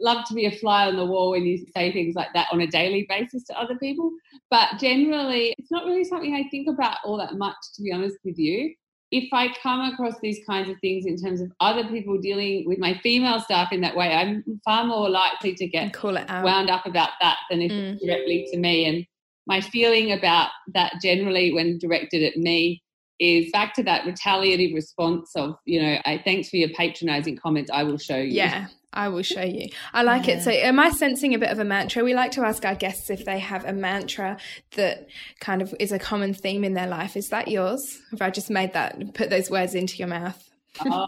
love 0.00 0.26
to 0.28 0.34
be 0.34 0.46
a 0.46 0.50
fly 0.50 0.86
on 0.86 0.96
the 0.96 1.06
wall 1.06 1.30
when 1.30 1.44
you 1.44 1.64
say 1.74 1.92
things 1.92 2.14
like 2.14 2.28
that 2.34 2.48
on 2.52 2.60
a 2.60 2.66
daily 2.66 3.06
basis 3.08 3.44
to 3.44 3.58
other 3.58 3.76
people. 3.78 4.10
But 4.50 4.78
generally, 4.78 5.54
it's 5.58 5.70
not 5.70 5.86
really 5.86 6.04
something 6.04 6.34
I 6.34 6.48
think 6.50 6.68
about 6.68 6.98
all 7.04 7.16
that 7.18 7.34
much, 7.34 7.56
to 7.76 7.82
be 7.82 7.92
honest 7.92 8.18
with 8.24 8.38
you 8.38 8.74
if 9.12 9.30
I 9.32 9.54
come 9.62 9.80
across 9.92 10.14
these 10.22 10.40
kinds 10.48 10.70
of 10.70 10.80
things 10.80 11.04
in 11.04 11.16
terms 11.16 11.42
of 11.42 11.52
other 11.60 11.84
people 11.84 12.18
dealing 12.18 12.64
with 12.66 12.78
my 12.78 12.98
female 13.02 13.40
staff 13.40 13.70
in 13.70 13.82
that 13.82 13.94
way, 13.94 14.12
I'm 14.12 14.42
far 14.64 14.86
more 14.86 15.08
likely 15.10 15.54
to 15.54 15.66
get 15.68 15.92
call 15.92 16.16
it 16.16 16.28
out. 16.28 16.42
wound 16.42 16.70
up 16.70 16.86
about 16.86 17.10
that 17.20 17.36
than 17.50 17.60
if 17.60 17.70
mm. 17.70 17.92
it's 17.92 18.04
directly 18.04 18.48
to 18.50 18.58
me. 18.58 18.86
And 18.86 19.06
my 19.46 19.60
feeling 19.60 20.12
about 20.12 20.48
that 20.72 20.94
generally 21.02 21.52
when 21.52 21.78
directed 21.78 22.22
at 22.22 22.38
me 22.38 22.82
is 23.18 23.50
back 23.52 23.74
to 23.74 23.82
that 23.84 24.06
retaliative 24.06 24.74
response 24.74 25.30
of, 25.36 25.56
you 25.64 25.82
know, 25.82 25.98
I 26.04 26.20
thanks 26.24 26.48
for 26.48 26.56
your 26.56 26.70
patronizing 26.70 27.36
comments, 27.36 27.70
I 27.72 27.84
will 27.84 27.98
show 27.98 28.16
you. 28.16 28.32
Yeah. 28.32 28.68
I 28.94 29.08
will 29.08 29.22
show 29.22 29.42
you. 29.42 29.68
I 29.94 30.02
like 30.02 30.26
yeah. 30.26 30.34
it. 30.34 30.42
So, 30.42 30.50
am 30.50 30.78
I 30.78 30.90
sensing 30.90 31.34
a 31.34 31.38
bit 31.38 31.50
of 31.50 31.58
a 31.58 31.64
mantra? 31.64 32.04
We 32.04 32.12
like 32.12 32.32
to 32.32 32.42
ask 32.42 32.64
our 32.66 32.74
guests 32.74 33.08
if 33.08 33.24
they 33.24 33.38
have 33.38 33.64
a 33.64 33.72
mantra 33.72 34.36
that 34.72 35.08
kind 35.40 35.62
of 35.62 35.74
is 35.80 35.92
a 35.92 35.98
common 35.98 36.34
theme 36.34 36.62
in 36.62 36.74
their 36.74 36.86
life. 36.86 37.16
Is 37.16 37.30
that 37.30 37.48
yours? 37.48 37.80
Have 38.10 38.20
I 38.20 38.28
just 38.28 38.50
made 38.50 38.74
that, 38.74 39.14
put 39.14 39.30
those 39.30 39.50
words 39.50 39.74
into 39.74 39.96
your 39.96 40.08
mouth? 40.08 40.38
uh, 40.80 41.06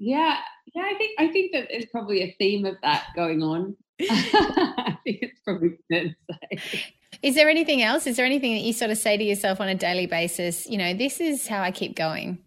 yeah, 0.00 0.38
yeah. 0.74 0.82
I 0.82 0.94
think 0.94 1.10
I 1.18 1.28
think 1.28 1.52
that 1.52 1.68
there's 1.70 1.86
probably 1.86 2.22
a 2.22 2.34
theme 2.40 2.64
of 2.66 2.74
that 2.82 3.04
going 3.14 3.40
on. 3.40 3.76
I 4.00 4.98
think 5.04 5.18
it's 5.22 5.40
probably 5.44 5.78
fair 5.88 6.04
to 6.04 6.58
say. 6.58 6.82
Is 7.22 7.36
there 7.36 7.48
anything 7.48 7.82
else? 7.82 8.06
Is 8.06 8.16
there 8.16 8.26
anything 8.26 8.54
that 8.54 8.62
you 8.62 8.72
sort 8.72 8.90
of 8.90 8.98
say 8.98 9.16
to 9.16 9.22
yourself 9.22 9.60
on 9.60 9.68
a 9.68 9.74
daily 9.74 10.06
basis? 10.06 10.68
You 10.68 10.76
know, 10.76 10.92
this 10.92 11.20
is 11.20 11.46
how 11.46 11.62
I 11.62 11.70
keep 11.70 11.94
going. 11.94 12.38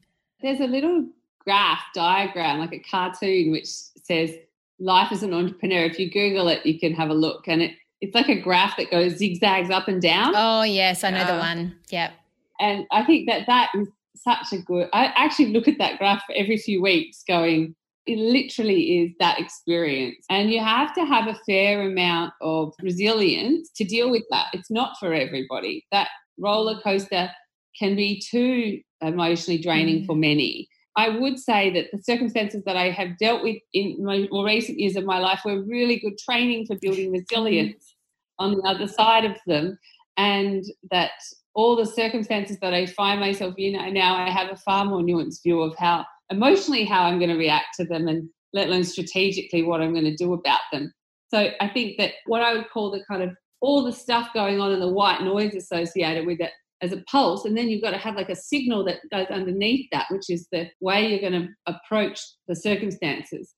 There's 0.42 0.60
a 0.60 0.68
little 0.68 1.08
graph 1.40 1.82
diagram, 1.94 2.60
like 2.60 2.74
a 2.74 2.80
cartoon, 2.80 3.52
which 3.52 3.68
says 3.68 4.32
life 4.80 5.12
as 5.12 5.24
an 5.24 5.34
entrepreneur. 5.34 5.86
If 5.86 5.98
you 5.98 6.12
Google 6.12 6.50
it, 6.50 6.66
you 6.66 6.78
can 6.78 6.94
have 6.94 7.10
a 7.10 7.14
look, 7.14 7.48
and 7.48 7.62
it 7.62 7.72
it's 8.02 8.14
like 8.14 8.28
a 8.28 8.40
graph 8.40 8.76
that 8.78 8.92
goes 8.92 9.18
zigzags 9.18 9.70
up 9.70 9.88
and 9.88 10.02
down. 10.02 10.34
Oh 10.36 10.64
yes, 10.64 11.04
I 11.04 11.12
know 11.12 11.22
uh, 11.22 11.34
the 11.34 11.40
one. 11.40 11.76
Yep. 11.90 12.12
And 12.60 12.86
I 12.92 13.04
think 13.04 13.28
that 13.28 13.48
that 13.48 13.70
is 13.76 13.88
such 14.16 14.52
a 14.54 14.58
good. 14.58 14.90
I 14.94 15.06
actually 15.16 15.54
look 15.54 15.68
at 15.68 15.78
that 15.78 15.98
graph 15.98 16.24
every 16.36 16.58
few 16.58 16.82
weeks, 16.82 17.24
going. 17.28 17.76
It 18.06 18.18
literally 18.18 19.00
is 19.00 19.12
that 19.20 19.40
experience. 19.40 20.26
And 20.30 20.52
you 20.52 20.60
have 20.60 20.94
to 20.96 21.06
have 21.06 21.28
a 21.28 21.40
fair 21.46 21.82
amount 21.82 22.34
of 22.42 22.74
resilience 22.82 23.72
to 23.76 23.84
deal 23.84 24.12
with 24.12 24.24
that. 24.30 24.48
It's 24.54 24.70
not 24.70 24.98
for 25.00 25.14
everybody. 25.14 25.86
That 25.92 26.10
roller 26.38 26.80
coaster 26.82 27.32
can 27.78 27.96
be 27.96 28.22
too 28.22 28.82
emotionally 29.02 29.62
draining 29.62 30.04
mm. 30.04 30.06
for 30.06 30.16
many. 30.16 30.68
I 30.98 31.10
would 31.10 31.40
say 31.40 31.72
that 31.72 31.88
the 31.92 32.02
circumstances 32.02 32.64
that 32.66 32.78
I 32.78 32.90
have 32.90 33.18
dealt 33.18 33.44
with 33.44 33.58
in 33.74 34.04
my 34.04 34.28
more 34.32 34.46
recent 34.46 34.80
years 34.80 34.96
of 34.96 35.04
my 35.04 35.20
life 35.20 35.42
were 35.44 35.62
really 35.64 36.00
good 36.00 36.18
training 36.18 36.68
for 36.68 36.78
building 36.82 37.12
resilience 37.30 37.96
on 38.40 38.54
the 38.54 38.62
other 38.64 38.88
side 38.88 39.26
of 39.26 39.36
them, 39.46 39.78
and 40.18 40.64
that 40.92 41.12
all 41.54 41.76
the 41.76 41.86
circumstances 41.86 42.58
that 42.62 42.74
I 42.74 42.86
find 42.86 43.20
myself 43.20 43.56
in 43.58 43.74
now, 43.94 44.16
I 44.16 44.30
have 44.30 44.52
a 44.52 44.58
far 44.58 44.86
more 44.86 45.02
nuanced 45.02 45.44
view 45.44 45.62
of 45.62 45.76
how 45.78 46.06
emotionally 46.30 46.86
how 46.86 47.04
I'm 47.04 47.20
going 47.20 47.32
to 47.32 47.38
react 47.38 47.76
to 47.78 47.86
them, 47.86 48.08
and 48.08 48.30
let 48.54 48.68
alone 48.68 48.84
strategically 48.84 49.64
what 49.64 49.82
I'm 49.82 49.94
going 49.94 50.06
to 50.06 50.16
do 50.16 50.34
about 50.34 50.62
them. 50.72 50.92
So 51.30 51.50
I 51.60 51.68
think 51.68 51.98
that 51.98 52.14
what 52.26 52.42
I 52.42 52.54
would 52.54 52.70
call 52.70 52.92
the 52.92 53.04
kind 53.10 53.24
of 53.24 53.36
all 53.62 53.84
the 53.84 53.92
stuff 53.92 54.30
going 54.34 54.60
on 54.60 54.72
and 54.72 54.82
the 54.82 54.88
white 54.88 55.22
noise 55.22 55.56
associated 55.56 56.26
with 56.26 56.40
it 56.40 56.52
as 56.82 56.92
a 56.92 57.04
pulse 57.10 57.46
and 57.46 57.58
then 57.58 57.70
you've 57.70 57.82
got 57.82 57.92
to 57.92 57.98
have 57.98 58.16
like 58.16 58.30
a 58.30 58.36
signal 58.36 58.84
that 58.84 58.98
goes 59.10 59.28
underneath 59.28 59.88
that 59.92 60.06
which 60.12 60.30
is 60.30 60.48
the 60.52 60.70
way 60.82 61.10
you're 61.10 61.30
going 61.30 61.42
to 61.42 61.48
approach 61.66 62.20
the 62.48 62.56
circumstances. 62.56 63.54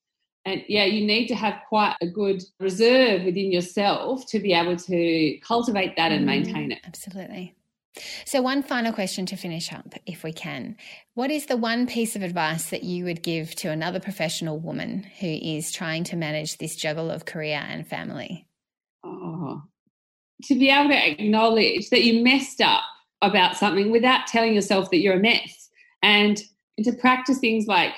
And 0.45 0.63
yeah 0.67 0.85
you 0.85 1.05
need 1.05 1.27
to 1.27 1.35
have 1.35 1.59
quite 1.67 1.95
a 2.01 2.07
good 2.07 2.41
reserve 2.59 3.23
within 3.23 3.51
yourself 3.51 4.25
to 4.27 4.39
be 4.39 4.53
able 4.53 4.77
to 4.77 5.37
cultivate 5.39 5.95
that 5.97 6.11
and 6.11 6.23
mm, 6.23 6.27
maintain 6.27 6.71
it. 6.71 6.79
Absolutely 6.85 7.53
so 8.25 8.41
one 8.41 8.63
final 8.63 8.93
question 8.93 9.25
to 9.27 9.35
finish 9.35 9.71
up 9.71 9.93
if 10.05 10.23
we 10.23 10.33
can. 10.33 10.75
What 11.13 11.31
is 11.31 11.45
the 11.45 11.57
one 11.57 11.87
piece 11.87 12.15
of 12.15 12.23
advice 12.23 12.69
that 12.69 12.83
you 12.83 13.05
would 13.05 13.23
give 13.23 13.55
to 13.55 13.69
another 13.69 13.99
professional 13.99 14.59
woman 14.59 15.03
who 15.19 15.27
is 15.27 15.71
trying 15.71 16.03
to 16.05 16.15
manage 16.15 16.57
this 16.57 16.75
juggle 16.75 17.09
of 17.09 17.25
career 17.25 17.63
and 17.67 17.87
family? 17.87 18.47
Oh 19.03 19.63
to 20.43 20.55
be 20.55 20.69
able 20.69 20.89
to 20.89 21.11
acknowledge 21.11 21.89
that 21.89 22.03
you 22.03 22.23
messed 22.23 22.61
up 22.61 22.83
about 23.21 23.57
something 23.57 23.91
without 23.91 24.27
telling 24.27 24.53
yourself 24.53 24.89
that 24.91 24.99
you're 24.99 25.15
a 25.15 25.19
mess 25.19 25.69
and 26.03 26.41
to 26.83 26.93
practice 26.93 27.39
things 27.39 27.65
like 27.65 27.93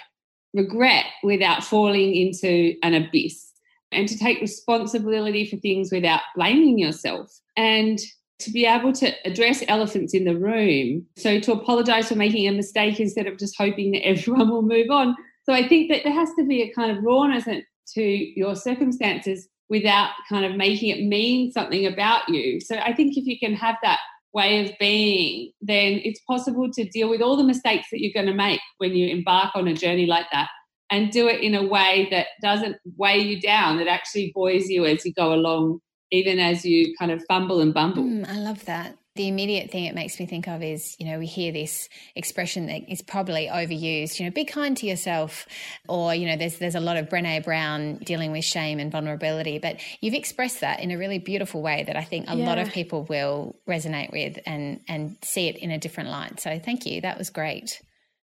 regret 0.53 1.05
without 1.23 1.63
falling 1.63 2.15
into 2.15 2.75
an 2.81 2.93
abyss 2.93 3.51
and 3.91 4.07
to 4.07 4.17
take 4.17 4.39
responsibility 4.39 5.45
for 5.45 5.57
things 5.57 5.91
without 5.91 6.21
blaming 6.35 6.79
yourself 6.79 7.29
and 7.57 7.99
to 8.39 8.51
be 8.51 8.65
able 8.65 8.93
to 8.93 9.11
address 9.25 9.63
elephants 9.67 10.13
in 10.13 10.23
the 10.23 10.37
room. 10.37 11.05
So 11.17 11.39
to 11.39 11.51
apologize 11.51 12.07
for 12.07 12.15
making 12.15 12.47
a 12.47 12.51
mistake 12.51 12.99
instead 12.99 13.27
of 13.27 13.37
just 13.37 13.55
hoping 13.57 13.91
that 13.91 14.05
everyone 14.05 14.49
will 14.49 14.61
move 14.61 14.89
on. 14.89 15.15
So 15.43 15.53
i 15.53 15.67
think 15.67 15.89
that 15.91 16.03
there 16.03 16.13
has 16.13 16.29
to 16.37 16.45
be 16.45 16.61
a 16.61 16.73
kind 16.73 16.95
of 16.95 17.03
rawness 17.03 17.45
to 17.45 18.01
your 18.01 18.55
circumstances 18.55 19.47
without 19.67 20.11
kind 20.27 20.45
of 20.45 20.55
making 20.55 20.89
it 20.89 21.07
mean 21.07 21.51
something 21.51 21.85
about 21.85 22.29
you. 22.29 22.59
So 22.59 22.77
i 22.77 22.93
think 22.93 23.17
if 23.17 23.25
you 23.25 23.39
can 23.39 23.55
have 23.55 23.75
that 23.83 23.99
way 24.31 24.63
of 24.63 24.77
being, 24.79 25.51
then 25.61 25.99
it's 26.03 26.21
possible 26.21 26.69
to 26.71 26.85
deal 26.85 27.09
with 27.09 27.21
all 27.21 27.35
the 27.35 27.43
mistakes 27.43 27.87
that 27.91 27.99
you're 27.99 28.13
going 28.13 28.27
to 28.27 28.33
make 28.33 28.61
when 28.77 28.93
you 28.93 29.09
embark 29.09 29.55
on 29.55 29.67
a 29.67 29.73
journey 29.73 30.05
like 30.05 30.27
that 30.31 30.49
and 30.91 31.11
do 31.11 31.27
it 31.27 31.41
in 31.41 31.55
a 31.55 31.65
way 31.65 32.07
that 32.11 32.27
doesn't 32.41 32.77
weigh 32.97 33.19
you 33.19 33.39
down, 33.39 33.77
that 33.77 33.87
actually 33.87 34.31
buoys 34.33 34.69
you 34.69 34.85
as 34.85 35.05
you 35.05 35.13
go 35.13 35.33
along, 35.33 35.79
even 36.11 36.39
as 36.39 36.65
you 36.65 36.95
kind 36.97 37.11
of 37.11 37.23
fumble 37.27 37.61
and 37.61 37.73
bumble. 37.73 38.03
Mm, 38.03 38.27
I 38.27 38.37
love 38.37 38.65
that 38.65 38.97
the 39.19 39.27
immediate 39.27 39.69
thing 39.69 39.83
it 39.83 39.93
makes 39.93 40.17
me 40.17 40.25
think 40.25 40.47
of 40.47 40.63
is, 40.63 40.95
you 40.97 41.05
know, 41.05 41.19
we 41.19 41.25
hear 41.25 41.51
this 41.51 41.89
expression 42.15 42.67
that 42.67 42.89
is 42.89 43.01
probably 43.01 43.49
overused, 43.51 44.17
you 44.17 44.25
know, 44.25 44.31
be 44.31 44.45
kind 44.45 44.77
to 44.77 44.85
yourself. 44.85 45.45
Or, 45.89 46.15
you 46.15 46.25
know, 46.25 46.37
there's 46.37 46.57
there's 46.57 46.75
a 46.75 46.79
lot 46.79 46.95
of 46.95 47.09
Brene 47.09 47.43
Brown 47.43 47.97
dealing 47.97 48.31
with 48.31 48.45
shame 48.45 48.79
and 48.79 48.89
vulnerability. 48.89 49.59
But 49.59 49.81
you've 49.99 50.13
expressed 50.13 50.61
that 50.61 50.79
in 50.79 50.91
a 50.91 50.97
really 50.97 51.19
beautiful 51.19 51.61
way 51.61 51.83
that 51.83 51.97
I 51.97 52.03
think 52.05 52.29
a 52.29 52.35
yeah. 52.37 52.45
lot 52.45 52.59
of 52.59 52.69
people 52.69 53.03
will 53.09 53.57
resonate 53.67 54.13
with 54.13 54.39
and 54.45 54.79
and 54.87 55.17
see 55.21 55.49
it 55.49 55.57
in 55.57 55.69
a 55.69 55.77
different 55.77 56.11
light. 56.11 56.39
So 56.39 56.57
thank 56.57 56.85
you. 56.85 57.01
That 57.01 57.17
was 57.17 57.29
great. 57.29 57.81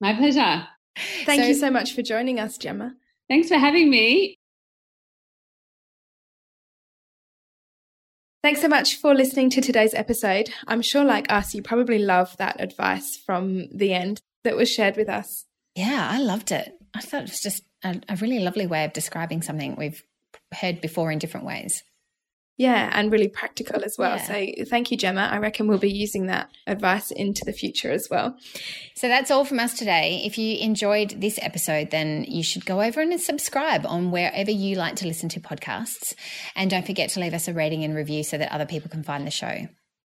My 0.00 0.14
pleasure. 0.14 0.66
Thank 1.26 1.42
so, 1.42 1.48
you 1.48 1.54
so 1.54 1.70
much 1.70 1.92
for 1.92 2.00
joining 2.00 2.40
us, 2.40 2.56
Jemma. 2.56 2.94
Thanks 3.28 3.48
for 3.48 3.58
having 3.58 3.90
me. 3.90 4.38
Thanks 8.40 8.60
so 8.60 8.68
much 8.68 8.96
for 8.96 9.14
listening 9.14 9.50
to 9.50 9.60
today's 9.60 9.94
episode. 9.94 10.50
I'm 10.68 10.80
sure, 10.80 11.04
like 11.04 11.30
us, 11.30 11.54
you 11.54 11.62
probably 11.62 11.98
love 11.98 12.36
that 12.36 12.60
advice 12.60 13.16
from 13.26 13.68
the 13.76 13.92
end 13.92 14.20
that 14.44 14.56
was 14.56 14.70
shared 14.70 14.96
with 14.96 15.08
us. 15.08 15.44
Yeah, 15.74 16.08
I 16.08 16.20
loved 16.20 16.52
it. 16.52 16.72
I 16.94 17.00
thought 17.00 17.22
it 17.22 17.30
was 17.30 17.40
just 17.40 17.64
a, 17.82 18.00
a 18.08 18.16
really 18.16 18.38
lovely 18.38 18.68
way 18.68 18.84
of 18.84 18.92
describing 18.92 19.42
something 19.42 19.74
we've 19.74 20.04
heard 20.54 20.80
before 20.80 21.10
in 21.10 21.18
different 21.18 21.46
ways. 21.46 21.82
Yeah, 22.58 22.90
and 22.92 23.12
really 23.12 23.28
practical 23.28 23.84
as 23.84 23.96
well. 23.96 24.16
Yeah. 24.16 24.24
So 24.24 24.64
thank 24.64 24.90
you, 24.90 24.98
Jemma. 24.98 25.30
I 25.30 25.38
reckon 25.38 25.68
we'll 25.68 25.78
be 25.78 25.92
using 25.92 26.26
that 26.26 26.50
advice 26.66 27.12
into 27.12 27.44
the 27.44 27.52
future 27.52 27.92
as 27.92 28.08
well. 28.10 28.36
So 28.96 29.06
that's 29.06 29.30
all 29.30 29.44
from 29.44 29.60
us 29.60 29.78
today. 29.78 30.22
If 30.24 30.36
you 30.38 30.58
enjoyed 30.58 31.20
this 31.20 31.38
episode, 31.40 31.92
then 31.92 32.24
you 32.26 32.42
should 32.42 32.66
go 32.66 32.82
over 32.82 33.00
and 33.00 33.18
subscribe 33.20 33.86
on 33.86 34.10
wherever 34.10 34.50
you 34.50 34.74
like 34.74 34.96
to 34.96 35.06
listen 35.06 35.28
to 35.30 35.40
podcasts. 35.40 36.14
And 36.56 36.68
don't 36.68 36.84
forget 36.84 37.10
to 37.10 37.20
leave 37.20 37.32
us 37.32 37.46
a 37.46 37.54
rating 37.54 37.84
and 37.84 37.94
review 37.94 38.24
so 38.24 38.36
that 38.38 38.50
other 38.50 38.66
people 38.66 38.90
can 38.90 39.04
find 39.04 39.24
the 39.24 39.30
show. 39.30 39.68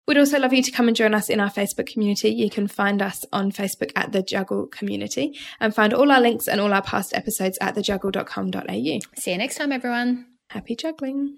We'd 0.05 0.17
also 0.17 0.37
love 0.37 0.51
you 0.51 0.61
to 0.63 0.71
come 0.71 0.89
and 0.89 0.97
join 0.97 1.13
us 1.13 1.29
in 1.29 1.39
our 1.39 1.49
Facebook 1.49 1.87
community. 1.87 2.29
You 2.29 2.49
can 2.49 2.67
find 2.67 3.01
us 3.01 3.23
on 3.31 3.53
Facebook 3.53 3.93
at 3.95 4.11
the 4.11 4.21
Juggle 4.21 4.67
Community 4.67 5.39
and 5.61 5.73
find 5.73 5.93
all 5.93 6.11
our 6.11 6.19
links 6.19 6.49
and 6.49 6.59
all 6.59 6.73
our 6.73 6.81
past 6.81 7.13
episodes 7.15 7.57
at 7.61 7.75
thejuggle.com.au. 7.75 8.99
See 9.15 9.31
you 9.31 9.37
next 9.37 9.55
time, 9.55 9.71
everyone. 9.71 10.25
Happy 10.49 10.75
juggling. 10.75 11.37